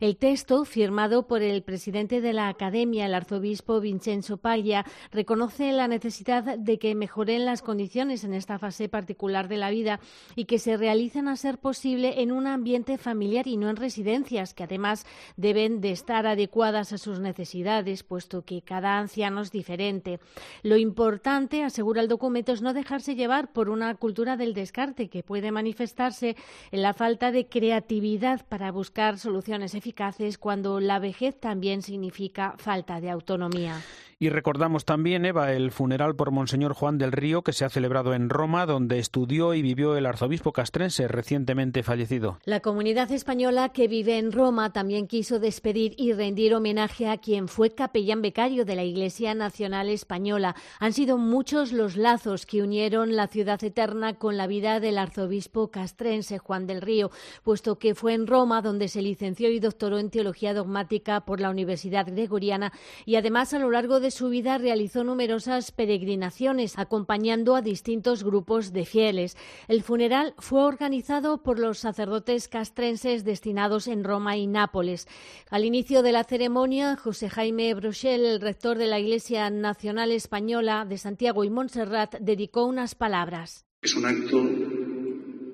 El 0.00 0.16
texto, 0.16 0.64
firmado 0.64 1.26
por 1.26 1.42
el 1.42 1.62
presidente 1.62 2.22
de 2.22 2.32
la 2.32 2.48
Academia, 2.48 3.04
el 3.04 3.14
arzobispo 3.14 3.80
Vincenzo 3.80 4.38
Paglia, 4.38 4.86
reconoce 5.12 5.70
la 5.72 5.86
necesidad 5.86 6.56
de 6.56 6.78
que 6.78 6.94
mejoren 6.94 7.44
las 7.44 7.60
condiciones 7.60 8.24
en 8.24 8.32
esta 8.32 8.53
fase 8.58 8.88
particular 8.88 9.48
de 9.48 9.56
la 9.56 9.70
vida 9.70 10.00
y 10.36 10.44
que 10.44 10.58
se 10.58 10.76
realicen 10.76 11.28
a 11.28 11.36
ser 11.36 11.58
posible 11.58 12.22
en 12.22 12.32
un 12.32 12.46
ambiente 12.46 12.98
familiar 12.98 13.46
y 13.46 13.56
no 13.56 13.70
en 13.70 13.76
residencias, 13.76 14.54
que 14.54 14.64
además 14.64 15.06
deben 15.36 15.80
de 15.80 15.90
estar 15.90 16.26
adecuadas 16.26 16.92
a 16.92 16.98
sus 16.98 17.20
necesidades, 17.20 18.02
puesto 18.02 18.42
que 18.42 18.62
cada 18.62 18.98
anciano 18.98 19.42
es 19.42 19.50
diferente. 19.50 20.20
Lo 20.62 20.76
importante, 20.76 21.62
asegura 21.62 22.00
el 22.00 22.08
documento, 22.08 22.52
es 22.52 22.62
no 22.62 22.72
dejarse 22.72 23.14
llevar 23.14 23.52
por 23.52 23.68
una 23.68 23.94
cultura 23.94 24.36
del 24.36 24.54
descarte 24.54 25.08
que 25.08 25.22
puede 25.22 25.52
manifestarse 25.52 26.36
en 26.70 26.82
la 26.82 26.94
falta 26.94 27.30
de 27.30 27.46
creatividad 27.46 28.46
para 28.46 28.72
buscar 28.72 29.18
soluciones 29.18 29.74
eficaces 29.74 30.38
cuando 30.38 30.80
la 30.80 30.98
vejez 30.98 31.38
también 31.38 31.82
significa 31.82 32.54
falta 32.58 33.00
de 33.00 33.10
autonomía. 33.10 33.80
Y 34.18 34.28
recordamos 34.28 34.84
también, 34.84 35.24
Eva, 35.24 35.52
el 35.52 35.70
funeral 35.70 36.14
por 36.16 36.30
Monseñor 36.30 36.74
Juan 36.74 36.98
del 36.98 37.12
Río 37.12 37.42
que 37.42 37.52
se 37.52 37.64
ha 37.64 37.68
celebrado 37.68 38.14
en 38.14 38.28
Roma, 38.28 38.66
donde 38.66 38.98
estudió 38.98 39.54
y 39.54 39.62
vivió 39.62 39.96
el 39.96 40.06
arzobispo 40.06 40.52
castrense 40.52 41.08
recientemente 41.08 41.82
fallecido. 41.82 42.38
La 42.44 42.60
comunidad 42.60 43.10
española 43.10 43.70
que 43.70 43.88
vive 43.88 44.18
en 44.18 44.32
Roma 44.32 44.72
también 44.72 45.06
quiso 45.06 45.38
despedir 45.38 45.94
y 45.98 46.12
rendir 46.12 46.54
homenaje 46.54 47.08
a 47.08 47.18
quien 47.18 47.48
fue 47.48 47.74
capellán 47.74 48.22
becario 48.22 48.64
de 48.64 48.76
la 48.76 48.84
Iglesia 48.84 49.34
Nacional 49.34 49.88
Española. 49.88 50.54
Han 50.80 50.92
sido 50.92 51.18
muchos 51.18 51.72
los 51.72 51.96
lazos 51.96 52.46
que 52.46 52.62
unieron 52.62 53.16
la 53.16 53.26
ciudad 53.26 53.62
eterna 53.62 54.14
con 54.14 54.36
la 54.36 54.46
vida 54.46 54.80
del 54.80 54.98
arzobispo 54.98 55.70
castrense 55.70 56.38
Juan 56.38 56.66
del 56.66 56.82
Río, 56.82 57.10
puesto 57.42 57.78
que 57.78 57.94
fue 57.94 58.14
en 58.14 58.26
Roma 58.26 58.62
donde 58.62 58.88
se 58.88 59.02
licenció 59.02 59.50
y 59.50 59.60
doctoró 59.60 59.98
en 59.98 60.10
teología 60.10 60.54
dogmática 60.54 61.24
por 61.24 61.40
la 61.40 61.50
Universidad 61.50 62.06
Gregoriana 62.06 62.72
y 63.04 63.16
además 63.16 63.54
a 63.54 63.58
lo 63.58 63.70
largo 63.70 64.00
de 64.00 64.03
de 64.04 64.10
su 64.10 64.28
vida 64.28 64.58
realizó 64.58 65.02
numerosas 65.02 65.72
peregrinaciones, 65.72 66.78
acompañando 66.78 67.56
a 67.56 67.62
distintos 67.62 68.22
grupos 68.22 68.74
de 68.74 68.84
fieles. 68.84 69.34
El 69.66 69.82
funeral 69.82 70.34
fue 70.36 70.62
organizado 70.62 71.42
por 71.42 71.58
los 71.58 71.78
sacerdotes 71.78 72.46
castrenses 72.48 73.24
destinados 73.24 73.88
en 73.88 74.04
Roma 74.04 74.36
y 74.36 74.46
Nápoles. 74.46 75.08
Al 75.48 75.64
inicio 75.64 76.02
de 76.02 76.12
la 76.12 76.24
ceremonia, 76.24 76.96
José 76.96 77.30
Jaime 77.30 77.72
Brochel, 77.72 78.26
el 78.26 78.42
rector 78.42 78.76
de 78.76 78.88
la 78.88 79.00
Iglesia 79.00 79.48
Nacional 79.48 80.12
Española 80.12 80.84
de 80.86 80.98
Santiago 80.98 81.42
y 81.42 81.48
Montserrat, 81.48 82.16
dedicó 82.20 82.66
unas 82.66 82.94
palabras. 82.94 83.64
Es 83.80 83.94
un 83.96 84.04
acto 84.04 84.44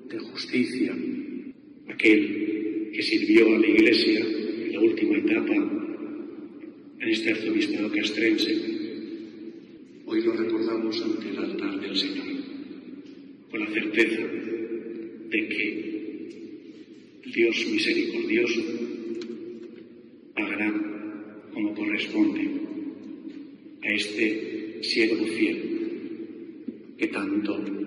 de 0.09 0.19
justicia, 0.29 0.91
aquel 1.89 2.91
que 2.93 3.01
sirvió 3.01 3.47
a 3.47 3.59
la 3.59 3.67
Iglesia 3.67 4.19
en 4.19 4.73
la 4.73 4.79
última 4.81 5.17
etapa 5.19 5.90
en 7.01 7.09
este 7.09 7.31
arzobispado 7.31 7.91
castrense. 7.91 8.53
Hoy 10.05 10.21
lo 10.21 10.33
recordamos 10.33 11.01
ante 11.01 11.29
el 11.29 11.37
altar 11.37 11.79
del 11.81 11.97
Señor, 11.97 12.27
con 13.49 13.59
la 13.59 13.71
certeza 13.71 14.21
de 14.21 15.47
que 15.47 17.21
Dios 17.33 17.65
misericordioso 17.71 18.61
pagará 20.35 21.47
como 21.51 21.73
corresponde 21.73 22.51
a 23.81 23.93
este 23.93 24.83
siervo 24.83 25.25
fiel 25.25 25.57
que 26.97 27.07
tanto. 27.07 27.80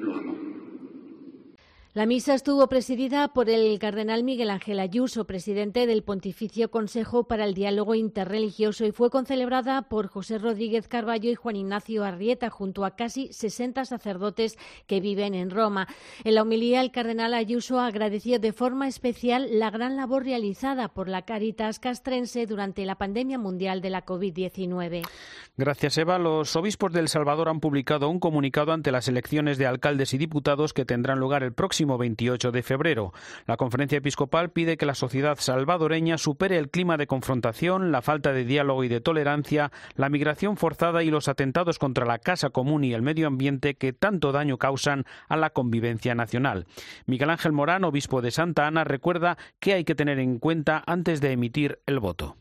La 1.95 2.07
misa 2.07 2.35
estuvo 2.35 2.69
presidida 2.69 3.29
por 3.29 3.49
el 3.49 3.79
cardenal 3.79 4.25
Miguel 4.25 4.51
Ángel 4.51 4.81
Ayuso, 4.81 5.27
presidente 5.27 5.87
del 5.87 6.03
Pontificio 6.03 6.69
Consejo 6.69 7.29
para 7.29 7.45
el 7.45 7.55
Diálogo 7.55 7.95
Interreligioso, 7.95 8.85
y 8.85 8.91
fue 8.91 9.11
concelebrada 9.11 9.83
por 9.83 10.09
José 10.09 10.39
Rodríguez 10.39 10.89
Carballo 10.89 11.31
y 11.31 11.37
Juan 11.37 11.55
Ignacio 11.55 12.03
Arrieta, 12.03 12.51
junto 12.51 12.85
a 12.85 12.97
casi 12.97 13.33
60 13.33 13.85
sacerdotes 13.85 14.59
que 14.89 14.99
viven 14.99 15.35
en 15.35 15.51
Roma. 15.51 15.87
En 16.25 16.35
la 16.35 16.43
homilía, 16.43 16.81
el 16.81 16.91
cardenal 16.91 17.33
Ayuso 17.33 17.79
agradeció 17.79 18.41
de 18.41 18.53
forma 18.53 18.89
especial 18.89 19.61
la 19.61 19.71
gran 19.71 19.95
labor 19.95 20.25
realizada 20.25 20.89
por 20.89 21.09
la 21.09 21.23
Caritas 21.23 21.79
castrense 21.79 22.47
durante 22.47 22.85
la 22.87 22.97
pandemia 22.97 23.39
mundial 23.39 23.81
de 23.81 23.91
la 23.91 24.05
COVID-19. 24.05 25.03
Gracias, 25.57 25.97
Eva. 25.97 26.19
Los 26.19 26.57
obispos 26.57 26.93
del 26.93 27.07
Salvador 27.07 27.49
han 27.49 27.61
publicado 27.61 28.09
un 28.09 28.19
comunicado 28.19 28.73
ante 28.73 28.91
las 28.91 29.07
elecciones 29.07 29.59
de 29.59 29.67
alcaldes 29.67 30.13
y 30.13 30.19
diputados 30.19 30.73
que 30.73 30.85
tendrán 30.85 31.21
lugar 31.21 31.45
el 31.45 31.53
próximo 31.53 31.84
28 31.87 32.51
de 32.51 32.63
febrero. 32.63 33.13
La 33.47 33.57
conferencia 33.57 33.99
episcopal 33.99 34.51
pide 34.51 34.77
que 34.77 34.87
la 34.87 34.95
sociedad 34.95 35.37
salvadoreña 35.39 36.19
supere 36.19 36.59
el 36.59 36.71
clima 36.71 36.97
de 36.97 37.07
confrontación, 37.07 37.93
la 37.93 38.03
falta 38.03 38.33
de 38.33 38.45
diálogo 38.45 38.85
y 38.85 38.89
de 38.89 39.01
tolerancia, 39.01 39.71
la 39.95 40.09
migración 40.09 40.57
forzada 40.57 41.03
y 41.03 41.11
los 41.11 41.29
atentados 41.29 41.79
contra 41.79 42.07
la 42.07 42.19
casa 42.19 42.51
común 42.51 42.85
y 42.85 42.95
el 42.95 43.03
medio 43.03 43.27
ambiente 43.27 43.75
que 43.75 43.93
tanto 43.93 44.33
daño 44.33 44.59
causan 44.59 45.05
a 45.29 45.37
la 45.37 45.51
convivencia 45.51 46.15
nacional. 46.15 46.67
Miguel 47.07 47.31
Ángel 47.31 47.53
Morán, 47.53 47.85
obispo 47.85 48.23
de 48.23 48.31
Santa 48.31 48.67
Ana, 48.67 48.85
recuerda 48.85 49.37
que 49.61 49.75
hay 49.75 49.85
que 49.85 49.95
tener 49.95 50.19
en 50.19 50.39
cuenta 50.39 50.83
antes 50.87 51.21
de 51.21 51.33
emitir 51.33 51.81
el 51.87 52.01
voto. 52.01 52.37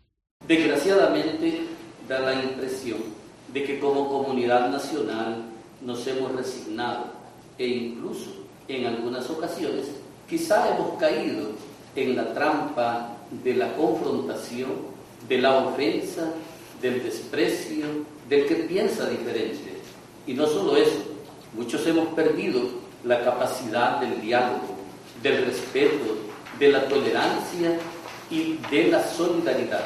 Desgraciadamente 0.48 1.68
da 2.08 2.20
la 2.20 2.44
impresión 2.44 3.00
de 3.54 3.64
que 3.64 3.80
como 3.80 4.10
comunidad 4.10 4.70
nacional 4.70 5.44
nos 5.82 6.06
hemos 6.08 6.34
resignado 6.36 7.14
e 7.58 7.68
incluso 7.68 8.43
en 8.68 8.86
algunas 8.86 9.30
ocasiones, 9.30 9.88
quizá 10.30 10.76
hemos 10.76 10.98
caído 11.00 11.50
en 11.96 12.16
la 12.16 12.34
trampa 12.34 13.18
de 13.44 13.54
la 13.56 13.76
confrontación, 13.76 14.72
de 15.28 15.38
la 15.38 15.58
ofensa, 15.58 16.32
del 16.82 17.04
desprecio, 17.04 17.86
del 18.28 18.46
que 18.46 18.56
piensa 18.56 19.10
diferente. 19.10 19.78
Y 20.26 20.34
no 20.34 20.48
solo 20.48 20.78
eso, 20.78 21.04
muchos 21.54 21.86
hemos 21.88 22.08
perdido 22.10 22.62
la 23.04 23.24
capacidad 23.24 24.00
del 24.00 24.22
diálogo, 24.22 24.76
del 25.22 25.46
respeto, 25.46 26.16
de 26.60 26.70
la 26.70 26.88
tolerancia 26.88 27.78
y 28.30 28.58
de 28.72 28.88
la 28.88 29.04
solidaridad. 29.04 29.84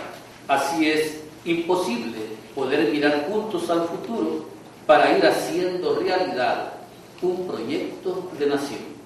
Así 0.48 0.90
es 0.90 1.20
imposible 1.46 2.18
poder 2.54 2.92
mirar 2.92 3.28
juntos 3.30 3.70
al 3.70 3.88
futuro 3.88 4.46
para 4.86 5.18
ir 5.18 5.26
haciendo 5.26 6.00
realidad 6.00 6.77
un 7.26 7.48
proyecto 7.48 8.32
de 8.38 8.48
nación. 8.48 8.98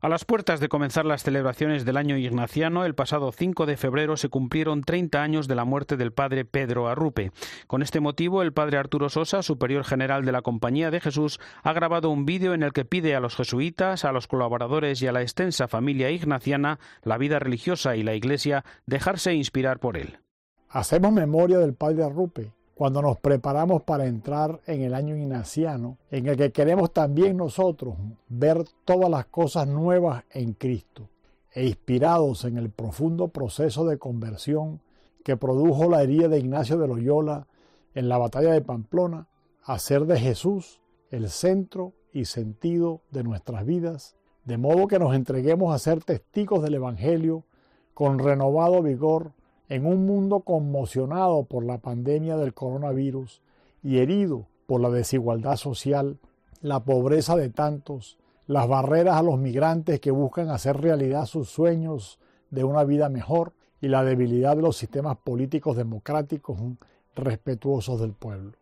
A 0.00 0.08
las 0.08 0.24
puertas 0.24 0.60
de 0.60 0.68
comenzar 0.68 1.04
las 1.06 1.24
celebraciones 1.24 1.84
del 1.84 1.96
año 1.96 2.16
ignaciano, 2.16 2.84
el 2.84 2.94
pasado 2.94 3.32
5 3.32 3.66
de 3.66 3.76
febrero 3.76 4.16
se 4.16 4.28
cumplieron 4.28 4.82
30 4.82 5.20
años 5.20 5.48
de 5.48 5.56
la 5.56 5.64
muerte 5.64 5.96
del 5.96 6.12
padre 6.12 6.44
Pedro 6.44 6.86
Arrupe. 6.86 7.32
Con 7.66 7.82
este 7.82 7.98
motivo, 7.98 8.42
el 8.42 8.52
padre 8.52 8.78
Arturo 8.78 9.08
Sosa, 9.08 9.42
superior 9.42 9.82
general 9.82 10.24
de 10.24 10.30
la 10.30 10.42
Compañía 10.42 10.92
de 10.92 11.00
Jesús, 11.00 11.40
ha 11.64 11.72
grabado 11.72 12.10
un 12.10 12.26
vídeo 12.26 12.54
en 12.54 12.62
el 12.62 12.72
que 12.72 12.84
pide 12.84 13.16
a 13.16 13.20
los 13.20 13.34
jesuitas, 13.34 14.04
a 14.04 14.12
los 14.12 14.28
colaboradores 14.28 15.02
y 15.02 15.08
a 15.08 15.12
la 15.12 15.22
extensa 15.22 15.66
familia 15.66 16.12
ignaciana, 16.12 16.78
la 17.02 17.18
vida 17.18 17.40
religiosa 17.40 17.96
y 17.96 18.04
la 18.04 18.14
Iglesia, 18.14 18.64
dejarse 18.86 19.34
inspirar 19.34 19.80
por 19.80 19.96
él. 19.96 20.18
Hacemos 20.70 21.12
memoria 21.12 21.58
del 21.58 21.74
padre 21.74 22.04
Arrupe, 22.04 22.52
cuando 22.78 23.02
nos 23.02 23.18
preparamos 23.18 23.82
para 23.82 24.06
entrar 24.06 24.60
en 24.68 24.82
el 24.82 24.94
año 24.94 25.16
ignaciano, 25.16 25.98
en 26.12 26.28
el 26.28 26.36
que 26.36 26.52
queremos 26.52 26.92
también 26.92 27.36
nosotros 27.36 27.96
ver 28.28 28.62
todas 28.84 29.10
las 29.10 29.26
cosas 29.26 29.66
nuevas 29.66 30.22
en 30.30 30.52
Cristo, 30.52 31.08
e 31.52 31.66
inspirados 31.66 32.44
en 32.44 32.56
el 32.56 32.70
profundo 32.70 33.26
proceso 33.26 33.84
de 33.84 33.98
conversión 33.98 34.80
que 35.24 35.36
produjo 35.36 35.90
la 35.90 36.04
herida 36.04 36.28
de 36.28 36.38
Ignacio 36.38 36.78
de 36.78 36.86
Loyola 36.86 37.48
en 37.96 38.08
la 38.08 38.16
batalla 38.16 38.52
de 38.52 38.60
Pamplona, 38.60 39.26
hacer 39.64 40.06
de 40.06 40.20
Jesús 40.20 40.80
el 41.10 41.30
centro 41.30 41.94
y 42.12 42.26
sentido 42.26 43.00
de 43.10 43.24
nuestras 43.24 43.66
vidas, 43.66 44.14
de 44.44 44.56
modo 44.56 44.86
que 44.86 45.00
nos 45.00 45.16
entreguemos 45.16 45.74
a 45.74 45.80
ser 45.80 46.04
testigos 46.04 46.62
del 46.62 46.74
Evangelio 46.74 47.42
con 47.92 48.20
renovado 48.20 48.82
vigor 48.82 49.32
en 49.68 49.86
un 49.86 50.06
mundo 50.06 50.40
conmocionado 50.40 51.44
por 51.44 51.64
la 51.64 51.78
pandemia 51.78 52.36
del 52.36 52.54
coronavirus 52.54 53.42
y 53.82 53.98
herido 53.98 54.46
por 54.66 54.80
la 54.80 54.90
desigualdad 54.90 55.56
social, 55.56 56.18
la 56.60 56.84
pobreza 56.84 57.36
de 57.36 57.50
tantos, 57.50 58.18
las 58.46 58.66
barreras 58.66 59.16
a 59.16 59.22
los 59.22 59.38
migrantes 59.38 60.00
que 60.00 60.10
buscan 60.10 60.48
hacer 60.48 60.80
realidad 60.80 61.26
sus 61.26 61.48
sueños 61.48 62.18
de 62.50 62.64
una 62.64 62.84
vida 62.84 63.08
mejor 63.08 63.52
y 63.80 63.88
la 63.88 64.04
debilidad 64.04 64.56
de 64.56 64.62
los 64.62 64.76
sistemas 64.76 65.18
políticos 65.18 65.76
democráticos 65.76 66.58
respetuosos 67.14 68.00
del 68.00 68.12
pueblo. 68.12 68.52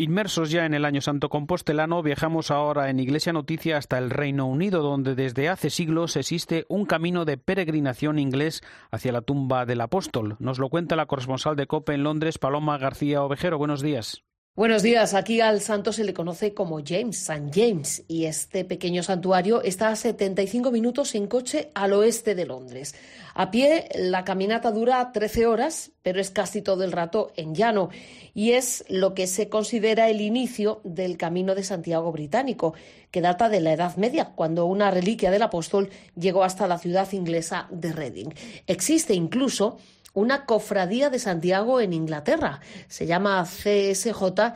Inmersos 0.00 0.52
ya 0.52 0.64
en 0.64 0.74
el 0.74 0.84
Año 0.84 1.00
Santo 1.00 1.28
Compostelano, 1.28 2.04
viajamos 2.04 2.52
ahora 2.52 2.88
en 2.88 3.00
Iglesia 3.00 3.32
Noticia 3.32 3.78
hasta 3.78 3.98
el 3.98 4.10
Reino 4.10 4.46
Unido, 4.46 4.80
donde 4.80 5.16
desde 5.16 5.48
hace 5.48 5.70
siglos 5.70 6.14
existe 6.14 6.66
un 6.68 6.86
camino 6.86 7.24
de 7.24 7.36
peregrinación 7.36 8.20
inglés 8.20 8.62
hacia 8.92 9.10
la 9.10 9.22
tumba 9.22 9.66
del 9.66 9.80
apóstol. 9.80 10.36
Nos 10.38 10.60
lo 10.60 10.68
cuenta 10.68 10.94
la 10.94 11.06
corresponsal 11.06 11.56
de 11.56 11.66
COPE 11.66 11.94
en 11.94 12.04
Londres, 12.04 12.38
Paloma 12.38 12.78
García 12.78 13.24
Ovejero. 13.24 13.58
Buenos 13.58 13.82
días. 13.82 14.22
Buenos 14.58 14.82
días. 14.82 15.14
Aquí 15.14 15.40
al 15.40 15.60
santo 15.60 15.92
se 15.92 16.02
le 16.02 16.12
conoce 16.12 16.52
como 16.52 16.80
James, 16.84 17.16
San 17.16 17.52
James, 17.52 18.02
y 18.08 18.24
este 18.24 18.64
pequeño 18.64 19.04
santuario 19.04 19.62
está 19.62 19.90
a 19.90 19.94
75 19.94 20.72
minutos 20.72 21.14
en 21.14 21.28
coche 21.28 21.70
al 21.74 21.92
oeste 21.92 22.34
de 22.34 22.44
Londres. 22.44 22.96
A 23.34 23.52
pie, 23.52 23.88
la 23.94 24.24
caminata 24.24 24.72
dura 24.72 25.12
13 25.12 25.46
horas, 25.46 25.92
pero 26.02 26.20
es 26.20 26.32
casi 26.32 26.60
todo 26.60 26.82
el 26.82 26.90
rato 26.90 27.30
en 27.36 27.54
llano, 27.54 27.90
y 28.34 28.50
es 28.50 28.84
lo 28.88 29.14
que 29.14 29.28
se 29.28 29.48
considera 29.48 30.08
el 30.08 30.20
inicio 30.20 30.80
del 30.82 31.16
Camino 31.18 31.54
de 31.54 31.62
Santiago 31.62 32.10
británico, 32.10 32.74
que 33.12 33.20
data 33.20 33.48
de 33.48 33.60
la 33.60 33.72
Edad 33.72 33.94
Media, 33.96 34.32
cuando 34.34 34.66
una 34.66 34.90
reliquia 34.90 35.30
del 35.30 35.42
apóstol 35.42 35.90
llegó 36.16 36.42
hasta 36.42 36.66
la 36.66 36.78
ciudad 36.78 37.12
inglesa 37.12 37.68
de 37.70 37.92
Reading. 37.92 38.30
Existe 38.66 39.14
incluso 39.14 39.78
una 40.18 40.46
cofradía 40.46 41.10
de 41.10 41.18
Santiago 41.18 41.80
en 41.80 41.92
Inglaterra. 41.92 42.60
Se 42.88 43.06
llama 43.06 43.44
CSJ 43.44 44.54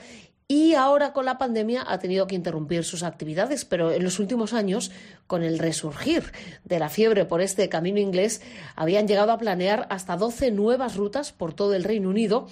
y 0.48 0.74
ahora 0.74 1.12
con 1.12 1.24
la 1.24 1.38
pandemia 1.38 1.84
ha 1.86 1.98
tenido 1.98 2.26
que 2.26 2.34
interrumpir 2.34 2.84
sus 2.84 3.02
actividades, 3.02 3.64
pero 3.64 3.92
en 3.92 4.02
los 4.02 4.18
últimos 4.18 4.52
años, 4.52 4.90
con 5.26 5.42
el 5.42 5.58
resurgir 5.58 6.24
de 6.64 6.78
la 6.78 6.88
fiebre 6.88 7.24
por 7.24 7.40
este 7.40 7.68
camino 7.68 8.00
inglés, 8.00 8.42
habían 8.76 9.06
llegado 9.08 9.32
a 9.32 9.38
planear 9.38 9.86
hasta 9.88 10.16
12 10.16 10.50
nuevas 10.50 10.96
rutas 10.96 11.32
por 11.32 11.54
todo 11.54 11.74
el 11.74 11.84
Reino 11.84 12.10
Unido 12.10 12.48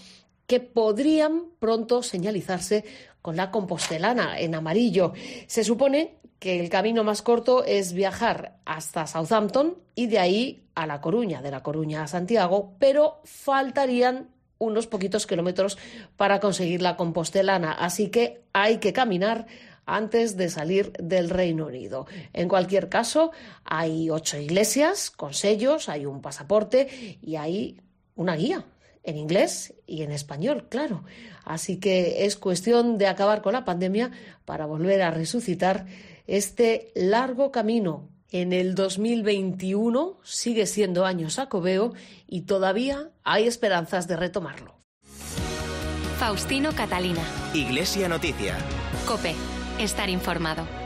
que 0.47 0.61
podrían 0.61 1.45
pronto 1.59 2.03
señalizarse 2.03 2.85
con 3.23 3.37
la 3.37 3.51
compostelana 3.51 4.41
en 4.41 4.55
amarillo. 4.55 5.13
Se 5.47 5.63
supone 5.63 6.20
que 6.41 6.59
el 6.59 6.71
camino 6.71 7.05
más 7.05 7.23
corto 7.23 7.65
es 7.65 7.93
viajar 7.93 8.57
hasta 8.65 9.07
Southampton 9.07 9.77
y 9.95 10.07
de 10.09 10.19
ahí 10.19 10.65
a 10.75 10.87
La 10.87 11.01
Coruña, 11.01 11.43
de 11.43 11.51
La 11.51 11.63
Coruña 11.63 12.03
a 12.03 12.09
Santiago, 12.09 12.75
pero 12.79 13.21
faltarían 13.25 14.31
unos 14.59 14.87
poquitos 14.87 15.27
kilómetros 15.27 15.79
para 16.17 16.41
conseguir 16.41 16.83
la 16.83 16.97
compostelana, 16.97 17.73
así 17.73 18.09
que 18.09 18.43
hay 18.53 18.79
que 18.79 18.93
caminar 18.93 19.47
antes 19.85 20.37
de 20.37 20.49
salir 20.49 20.93
del 20.95 21.31
Reino 21.31 21.67
Unido. 21.67 22.07
En 22.33 22.49
cualquier 22.49 22.89
caso, 22.89 23.33
hay 23.65 24.09
ocho 24.09 24.39
iglesias 24.39 25.11
con 25.11 25.35
sellos, 25.35 25.89
hay 25.89 26.07
un 26.07 26.23
pasaporte 26.23 27.19
y 27.21 27.37
hay 27.37 27.81
una 28.15 28.37
guía 28.37 28.65
en 29.03 29.17
inglés 29.17 29.75
y 29.87 30.03
en 30.03 30.13
español, 30.13 30.69
claro. 30.69 31.05
Así 31.45 31.79
que 31.79 32.25
es 32.27 32.37
cuestión 32.37 32.99
de 32.99 33.09
acabar 33.09 33.43
con 33.43 33.55
la 33.55 33.65
pandemia 33.65 34.11
para 34.45 34.67
volver 34.67 35.03
a 35.03 35.11
resucitar 35.11 35.87
este 36.31 36.93
largo 36.95 37.51
camino. 37.51 38.09
En 38.31 38.53
el 38.53 38.77
2021 38.77 40.21
sigue 40.23 40.67
siendo 40.67 41.05
año 41.05 41.29
sacobeo 41.29 41.93
y 42.29 42.43
todavía 42.43 43.11
hay 43.25 43.49
esperanzas 43.49 44.07
de 44.07 44.17
retomarlo. 44.17 44.77
Faustino 46.19 46.73
Catalina. 46.73 47.23
Iglesia 47.53 48.09
Noticia. 48.09 48.57
Cope. 49.07 49.35
Estar 49.81 50.09
informado. 50.09 50.80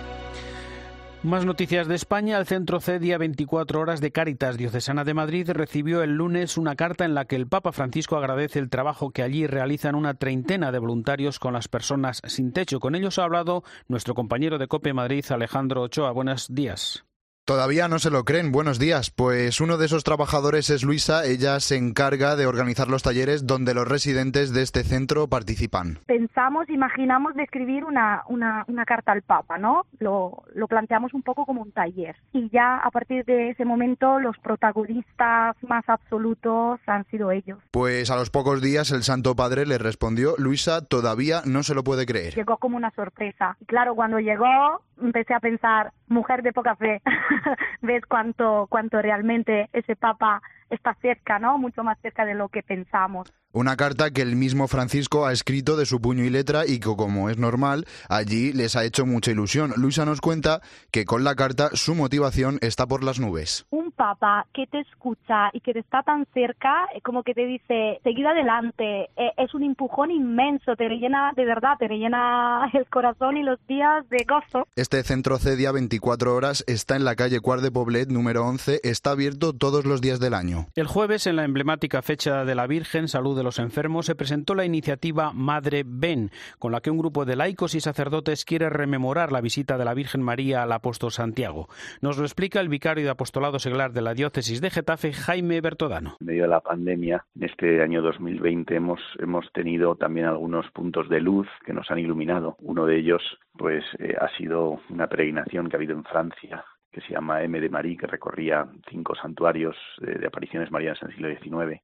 Más 1.24 1.46
noticias 1.46 1.88
de 1.88 1.94
España. 1.94 2.37
El 2.37 2.44
Centro 2.44 2.80
CEDIA 2.80 3.16
24 3.16 3.80
Horas 3.80 4.02
de 4.02 4.12
Cáritas 4.12 4.58
Diocesana 4.58 5.04
de 5.04 5.14
Madrid 5.14 5.48
recibió 5.50 6.02
el 6.02 6.16
lunes 6.16 6.58
una 6.58 6.76
carta 6.76 7.06
en 7.06 7.14
la 7.14 7.24
que 7.24 7.34
el 7.34 7.48
Papa 7.48 7.72
Francisco 7.72 8.18
agradece 8.18 8.58
el 8.58 8.68
trabajo 8.68 9.10
que 9.10 9.22
allí 9.22 9.46
realizan 9.46 9.94
una 9.94 10.12
treintena 10.12 10.70
de 10.70 10.80
voluntarios 10.80 11.38
con 11.38 11.54
las 11.54 11.66
personas 11.66 12.20
sin 12.26 12.52
techo. 12.52 12.78
Con 12.78 12.94
ellos 12.94 13.18
ha 13.18 13.24
hablado 13.24 13.64
nuestro 13.88 14.12
compañero 14.12 14.58
de 14.58 14.68
COPE 14.68 14.92
Madrid, 14.92 15.24
Alejandro 15.30 15.80
Ochoa. 15.80 16.10
Buenos 16.10 16.54
días. 16.54 17.06
Todavía 17.46 17.88
no 17.88 17.98
se 17.98 18.09
lo 18.11 18.24
creen. 18.24 18.52
Buenos 18.52 18.78
días. 18.78 19.11
Pues 19.11 19.61
uno 19.61 19.76
de 19.76 19.85
esos 19.85 20.02
trabajadores 20.02 20.70
es 20.70 20.83
Luisa. 20.83 21.26
Ella 21.26 21.61
se 21.61 21.76
encarga 21.76 22.37
de 22.37 22.46
organizar 22.46 22.88
los 22.88 23.02
talleres 23.02 23.46
donde 23.46 23.74
los 23.74 23.87
residentes 23.87 24.54
de 24.54 24.62
este 24.62 24.83
centro 24.83 25.28
participan. 25.28 25.98
Pensamos, 26.07 26.70
imaginamos 26.70 27.35
de 27.35 27.42
escribir 27.42 27.85
una, 27.85 28.22
una, 28.30 28.64
una 28.66 28.87
carta 28.87 29.12
al 29.12 29.20
Papa, 29.20 29.59
¿no? 29.59 29.85
Lo, 29.98 30.44
lo, 30.54 30.68
planteamos 30.68 31.12
un 31.12 31.22
poco 31.22 31.44
como 31.44 31.61
un 31.61 31.72
taller. 31.72 32.16
Y 32.33 32.48
ya 32.48 32.78
a 32.78 32.90
partir 32.90 33.26
de 33.26 33.50
ese 33.50 33.66
momento 33.66 34.20
los 34.20 34.38
protagonistas 34.38 35.54
más 35.68 35.85
absolutos 35.87 36.80
han 36.87 37.04
sido 37.11 37.30
ellos. 37.30 37.59
Pues 37.72 38.11
a 38.11 38.16
los 38.16 38.30
pocos 38.30 38.62
días 38.62 38.90
el 38.90 39.02
Santo 39.02 39.37
Padre 39.37 39.66
le 39.66 39.76
respondió, 39.76 40.35
Luisa 40.38 40.87
todavía 40.87 41.42
no 41.44 41.62
se 41.62 41.74
lo 41.74 41.85
puede 41.85 42.07
creer. 42.07 42.35
Llegó 42.35 42.57
como 42.57 42.78
una 42.78 42.90
sorpresa. 42.92 43.59
Y 43.61 43.66
claro, 43.66 43.94
cuando 43.94 44.18
llegó 44.18 44.80
empecé 45.00 45.35
a 45.35 45.40
pensar, 45.40 45.92
mujer 46.09 46.42
de 46.42 46.52
poca 46.52 46.76
fe, 46.76 47.02
ves 47.83 48.04
cuánto, 48.07 48.66
cuánto 48.68 49.00
realmente 49.00 49.68
ese 49.72 49.96
Papa 49.96 50.42
está 50.70 50.94
cerca, 51.00 51.38
¿no? 51.38 51.59
Mucho 51.59 51.83
más 51.83 51.98
cerca 52.00 52.24
de 52.24 52.35
lo 52.35 52.48
que 52.48 52.62
pensamos. 52.62 53.33
Una 53.57 53.77
carta 53.77 54.11
que 54.11 54.20
el 54.20 54.35
mismo 54.35 54.66
Francisco 54.66 55.27
ha 55.27 55.33
escrito 55.33 55.77
de 55.77 55.87
su 55.87 56.00
puño 56.00 56.24
y 56.24 56.31
letra 56.31 56.66
y 56.66 56.81
que, 56.81 56.88
como 56.96 57.31
es 57.31 57.38
normal, 57.38 57.87
allí 58.09 58.53
les 58.53 58.74
ha 58.74 58.85
hecho 58.85 59.07
mucha 59.07 59.31
ilusión. 59.31 59.72
Luisa 59.77 60.05
nos 60.05 60.20
cuenta 60.20 60.61
que 60.90 61.05
con 61.05 61.22
la 61.22 61.37
carta 61.37 61.70
su 61.74 61.94
motivación 61.94 62.59
está 62.62 62.85
por 62.88 63.05
las 63.05 63.20
nubes. 63.20 63.64
Un 63.70 63.92
papa 63.92 64.48
que 64.53 64.66
te 64.66 64.81
escucha 64.81 65.50
y 65.53 65.61
que 65.61 65.72
te 65.72 65.79
está 65.79 66.03
tan 66.03 66.27
cerca, 66.35 66.88
eh, 66.96 67.00
como 67.03 67.22
que 67.22 67.33
te 67.33 67.46
dice, 67.46 68.00
seguid 68.03 68.27
adelante, 68.27 69.11
eh, 69.16 69.31
es 69.37 69.55
un 69.55 69.62
empujón 69.62 70.11
inmenso, 70.11 70.74
te 70.74 70.88
rellena, 70.88 71.33
de 71.37 71.44
verdad, 71.44 71.77
te 71.79 71.87
rellena 71.87 72.68
el 72.72 72.87
corazón 72.88 73.37
y 73.37 73.44
los 73.44 73.64
días 73.68 74.09
de 74.09 74.27
gozo. 74.29 74.66
Este 74.74 75.00
centro 75.05 75.38
CEDIA 75.38 75.70
24 75.70 76.35
horas 76.35 76.64
está 76.66 76.96
en 76.96 77.05
la 77.05 77.14
calle 77.14 77.38
Cuart 77.38 77.62
de 77.62 77.70
Poblet 77.70 78.09
número 78.09 78.44
11, 78.46 78.81
está 78.83 79.12
abierto 79.12 79.53
todos 79.53 79.85
los 79.85 80.00
días 80.00 80.18
del 80.18 80.35
año. 80.35 80.53
El 80.74 80.86
jueves, 80.86 81.26
en 81.26 81.36
la 81.36 81.44
emblemática 81.44 82.02
fecha 82.02 82.44
de 82.44 82.54
la 82.54 82.66
Virgen, 82.66 83.08
Salud 83.08 83.36
de 83.36 83.42
los 83.42 83.58
Enfermos, 83.58 84.06
se 84.06 84.14
presentó 84.14 84.54
la 84.54 84.64
iniciativa 84.64 85.32
Madre 85.32 85.84
Ven, 85.86 86.30
con 86.58 86.72
la 86.72 86.80
que 86.80 86.90
un 86.90 86.98
grupo 86.98 87.24
de 87.24 87.36
laicos 87.36 87.74
y 87.74 87.80
sacerdotes 87.80 88.44
quiere 88.44 88.70
rememorar 88.70 89.32
la 89.32 89.40
visita 89.40 89.78
de 89.78 89.84
la 89.84 89.94
Virgen 89.94 90.22
María 90.22 90.62
al 90.62 90.72
apóstol 90.72 91.10
Santiago. 91.10 91.68
Nos 92.00 92.18
lo 92.18 92.24
explica 92.24 92.60
el 92.60 92.68
vicario 92.68 93.04
de 93.04 93.10
apostolado 93.10 93.58
seglar 93.58 93.92
de 93.92 94.02
la 94.02 94.14
diócesis 94.14 94.60
de 94.60 94.70
Getafe, 94.70 95.12
Jaime 95.12 95.60
Bertodano. 95.60 96.16
En 96.20 96.26
medio 96.26 96.42
de 96.42 96.48
la 96.48 96.60
pandemia, 96.60 97.24
en 97.36 97.44
este 97.44 97.82
año 97.82 98.02
2020 98.02 98.76
hemos, 98.76 99.00
hemos 99.18 99.50
tenido 99.52 99.96
también 99.96 100.26
algunos 100.26 100.70
puntos 100.70 101.08
de 101.08 101.20
luz 101.20 101.48
que 101.64 101.72
nos 101.72 101.90
han 101.90 101.98
iluminado. 101.98 102.56
Uno 102.60 102.86
de 102.86 102.98
ellos 102.98 103.22
pues 103.56 103.84
eh, 103.98 104.14
ha 104.20 104.28
sido 104.36 104.80
una 104.90 105.06
peregrinación 105.06 105.68
que 105.68 105.76
ha 105.76 105.78
habido 105.78 105.94
en 105.94 106.04
Francia 106.04 106.64
que 106.94 107.00
se 107.00 107.12
llama 107.12 107.42
M 107.42 107.61
de 107.61 107.68
Marie, 107.68 107.96
que 107.96 108.07
recorría 108.07 108.66
cinco 108.88 109.14
santuarios 109.16 109.76
de, 109.98 110.26
apariciones 110.26 110.70
marianas 110.70 111.02
en 111.02 111.09
el 111.09 111.14
siglo 111.14 111.28
XIX. 111.28 111.83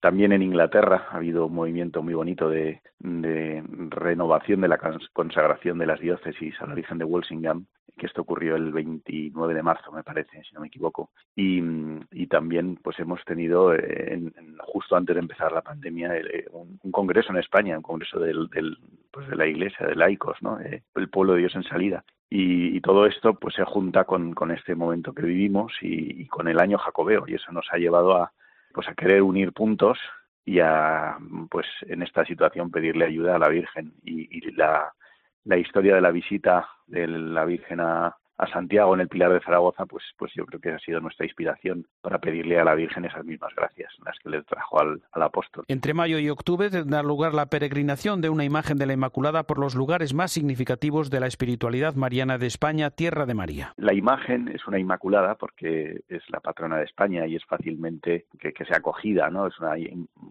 También 0.00 0.32
en 0.32 0.42
Inglaterra 0.42 1.08
ha 1.10 1.16
habido 1.16 1.46
un 1.46 1.54
movimiento 1.54 2.02
muy 2.02 2.14
bonito 2.14 2.48
de, 2.48 2.80
renovación 3.90 4.62
de 4.62 4.68
la 4.68 4.78
consagración 5.12 5.78
de 5.78 5.86
las 5.86 6.00
diócesis 6.00 6.54
a 6.60 6.66
la 6.66 6.74
Virgen 6.74 6.98
de 6.98 7.04
Walsingham, 7.04 7.66
que 7.98 8.06
esto 8.06 8.22
ocurrió 8.22 8.56
el 8.56 8.72
29 8.72 9.54
de 9.54 9.62
marzo, 9.62 9.90
me 9.90 10.02
parece, 10.02 10.42
si 10.44 10.54
no 10.54 10.60
me 10.60 10.66
equivoco. 10.68 11.10
Y, 11.34 11.62
también 12.28 12.76
pues 12.82 12.98
hemos 12.98 13.24
tenido, 13.24 13.74
eh, 13.74 14.20
justo 14.58 14.96
antes 14.96 15.14
de 15.14 15.20
empezar 15.20 15.52
la 15.52 15.62
pandemia, 15.62 16.16
eh, 16.16 16.46
un, 16.52 16.78
congreso 16.90 17.32
en 17.32 17.38
España, 17.38 17.76
un 17.76 17.82
congreso 17.82 18.18
del, 18.18 18.48
pues 19.10 19.28
de 19.28 19.36
la 19.36 19.46
Iglesia, 19.46 19.86
de 19.86 19.94
laicos, 19.94 20.36
¿no? 20.42 20.60
Eh, 20.60 20.82
el 20.96 21.08
pueblo 21.08 21.34
de 21.34 21.40
Dios 21.40 21.54
en 21.54 21.62
salida. 21.62 22.04
Y, 22.28 22.80
todo 22.80 23.06
esto 23.06 23.34
pues 23.34 23.54
se 23.54 23.64
junta 23.64 24.04
con, 24.04 24.32
con 24.32 24.50
este 24.52 24.74
momento 24.74 25.12
que 25.12 25.22
vivimos 25.22 25.72
y, 25.80 26.26
con 26.28 26.46
el 26.48 26.60
año 26.60 26.78
jacobeo 26.78 27.24
y 27.26 27.34
eso 27.34 27.50
nos 27.52 27.66
ha 27.72 27.78
llevado 27.78 28.16
a 28.16 28.32
pues 28.72 28.88
a 28.88 28.94
querer 28.94 29.22
unir 29.22 29.52
puntos 29.52 29.98
y 30.44 30.60
a 30.60 31.16
pues 31.50 31.66
en 31.82 32.02
esta 32.02 32.24
situación 32.24 32.70
pedirle 32.70 33.06
ayuda 33.06 33.36
a 33.36 33.38
la 33.38 33.48
Virgen. 33.48 33.94
Y, 34.04 34.28
y 34.36 34.52
la, 34.52 34.92
la 35.44 35.56
historia 35.56 35.94
de 35.94 36.00
la 36.00 36.10
visita 36.10 36.68
de 36.86 37.08
la 37.08 37.44
Virgen 37.44 37.80
a, 37.80 38.16
a 38.38 38.46
Santiago 38.48 38.94
en 38.94 39.00
el 39.00 39.08
Pilar 39.08 39.32
de 39.32 39.40
Zaragoza, 39.40 39.86
pues, 39.86 40.04
pues 40.18 40.32
yo 40.34 40.44
creo 40.46 40.60
que 40.60 40.70
ha 40.70 40.78
sido 40.78 41.00
nuestra 41.00 41.26
inspiración 41.26 41.86
para 42.02 42.18
pedirle 42.18 42.58
a 42.58 42.64
la 42.64 42.74
Virgen 42.74 43.04
esas 43.04 43.24
mismas 43.24 43.54
gracias, 43.56 43.92
las 44.04 44.18
que 44.18 44.30
le 44.30 44.42
trajo 44.42 44.80
al, 44.80 45.02
apóstol. 45.12 45.64
Entre 45.68 45.94
mayo 45.94 46.18
y 46.18 46.28
octubre 46.28 46.70
tendrá 46.70 47.02
lugar 47.02 47.34
la 47.34 47.46
peregrinación 47.46 48.20
de 48.20 48.28
una 48.28 48.44
imagen 48.44 48.78
de 48.78 48.86
la 48.86 48.92
Inmaculada 48.92 49.44
por 49.44 49.58
los 49.58 49.74
lugares 49.74 50.14
más 50.14 50.30
significativos 50.30 51.10
de 51.10 51.20
la 51.20 51.26
espiritualidad 51.26 51.94
mariana 51.94 52.38
de 52.38 52.46
España, 52.46 52.90
Tierra 52.90 53.26
de 53.26 53.34
María. 53.34 53.72
La 53.76 53.94
imagen 53.94 54.48
es 54.48 54.66
una 54.66 54.78
Inmaculada 54.78 55.34
porque 55.36 56.02
es 56.08 56.22
la 56.30 56.40
patrona 56.40 56.76
de 56.76 56.84
España 56.84 57.26
y 57.26 57.36
es 57.36 57.44
fácilmente 57.44 58.26
que, 58.38 58.52
que 58.52 58.64
sea 58.64 58.78
acogida, 58.78 59.30
¿no? 59.30 59.46
Es 59.46 59.58
una, 59.58 59.74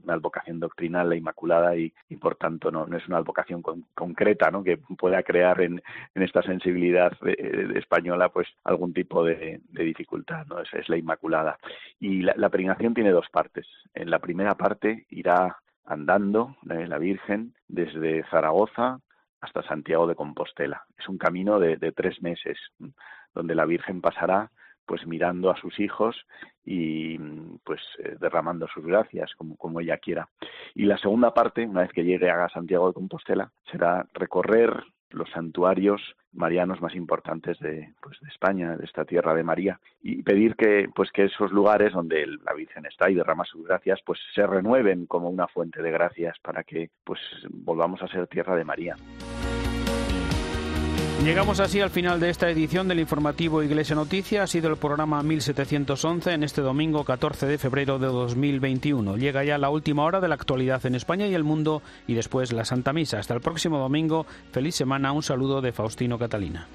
una 0.06 0.14
advocación 0.14 0.60
doctrinal 0.60 1.10
la 1.10 1.16
Inmaculada 1.16 1.76
y, 1.76 1.92
por 2.20 2.36
tanto 2.36 2.72
no, 2.72 2.86
no 2.86 2.98
es 2.98 3.08
una 3.08 3.18
advocación 3.18 3.62
concreta, 3.94 4.52
¿no? 4.52 4.64
Que 4.64 4.78
pueda 4.78 5.22
crear 5.24 5.62
en, 5.62 5.82
en 6.14 6.24
esta 6.24 6.42
sensibilidad 6.42 7.12
de 7.20 7.80
España 7.80 7.96
española 7.96 8.30
pues 8.30 8.48
algún 8.64 8.94
tipo 8.94 9.24
de, 9.24 9.62
dificultad, 9.70 10.46
¿no? 10.48 10.60
Esa 10.60 10.78
es 10.80 10.90
la 10.90 10.98
Inmaculada. 10.98 11.58
Y 12.00 12.22
la, 12.22 12.34
la, 12.38 12.50
peregrinación 12.50 12.94
tiene 12.94 13.12
dos 13.12 13.28
partes. 13.30 13.66
En 13.94 14.10
la 14.10 14.20
primera 14.20 14.56
parte 14.56 15.06
irá 15.10 15.58
andando 15.86 16.58
la 16.64 16.98
Virgen 16.98 17.54
desde 17.68 18.24
Zaragoza 18.30 19.00
hasta 19.42 19.64
Santiago 19.64 20.08
de 20.08 20.16
Compostela. 20.16 20.84
Es 20.98 21.08
un 21.08 21.18
camino 21.18 21.60
de, 21.60 21.78
tres 21.92 22.22
meses 22.22 22.58
donde 23.34 23.56
la 23.56 23.66
Virgen 23.66 24.02
pasará 24.02 24.52
pues 24.86 25.06
mirando 25.08 25.50
a 25.50 25.58
sus 25.58 25.80
hijos 25.80 26.16
y 26.64 27.18
pues 27.64 27.82
eh, 28.00 28.16
derramando 28.20 28.68
sus 28.68 28.86
gracias 28.86 29.34
como, 29.36 29.56
como 29.58 29.80
ella 29.80 29.98
quiera. 29.98 30.30
Y 30.74 30.86
la 30.86 30.98
segunda 30.98 31.34
parte, 31.34 31.66
una 31.66 31.82
vez 31.82 31.92
que 31.92 32.04
llegue 32.04 32.30
a 32.30 32.50
Santiago 32.50 32.88
de 32.88 32.94
Compostela, 32.94 33.52
será 33.72 34.06
recorrer 34.14 34.84
los 35.12 35.30
santuarios 35.32 36.02
marianos 36.34 36.82
más 36.82 36.94
importantes 36.96 37.58
de, 37.60 37.94
pues, 38.02 38.20
de 38.22 38.28
España, 38.28 38.76
de 38.76 38.86
esta 38.86 39.06
tierra 39.06 39.34
de 39.34 39.44
María, 39.44 39.80
y 40.02 40.22
pedir 40.24 40.56
que, 40.56 40.90
pues, 40.94 41.12
que 41.12 41.24
esos 41.24 41.52
lugares 41.52 41.94
donde 41.94 42.26
la 42.28 42.54
Virgen 42.54 42.86
está 42.86 43.10
y 43.10 43.16
derrama 43.16 43.46
sus 43.46 43.66
gracias, 43.66 44.02
pues 44.06 44.20
se 44.34 44.46
renueven 44.46 45.06
como 45.06 45.30
una 45.30 45.48
fuente 45.48 45.82
de 45.82 45.92
gracias 45.92 46.38
para 46.40 46.64
que 46.64 46.90
pues 47.04 47.20
volvamos 47.50 48.02
a 48.02 48.08
ser 48.08 48.28
tierra 48.28 48.56
de 48.56 48.66
María. 48.66 48.96
Llegamos 51.26 51.60
así 51.60 51.82
al 51.82 51.90
final 51.90 52.20
de 52.20 52.30
esta 52.30 52.52
edición 52.52 52.88
del 52.88 53.00
informativo 53.00 53.64
Iglesia 53.64 53.96
Noticia. 53.96 54.44
Ha 54.44 54.48
sido 54.48 54.70
el 54.70 54.78
programa 54.78 55.24
1711 55.24 56.34
en 56.34 56.44
este 56.44 56.62
domingo 56.62 57.04
14 57.04 57.48
de 57.48 57.58
febrero 57.58 57.98
de 57.98 58.06
2021. 58.06 59.18
Llega 59.18 59.44
ya 59.44 59.58
la 59.58 59.72
última 59.72 60.04
hora 60.04 60.22
de 60.22 60.28
la 60.28 60.36
actualidad 60.36 60.86
en 60.86 60.94
España 60.94 61.26
y 61.26 61.34
el 61.34 61.44
mundo 61.44 61.82
y 62.06 62.14
después 62.14 62.54
la 62.54 62.64
Santa 62.64 62.94
Misa. 62.94 63.18
Hasta 63.18 63.34
el 63.34 63.42
próximo 63.42 63.80
domingo. 63.80 64.28
Feliz 64.52 64.76
semana. 64.76 65.14
Un 65.14 65.24
saludo 65.24 65.62
de 65.62 65.72
Faustino 65.72 66.20
Catalina. 66.20 66.68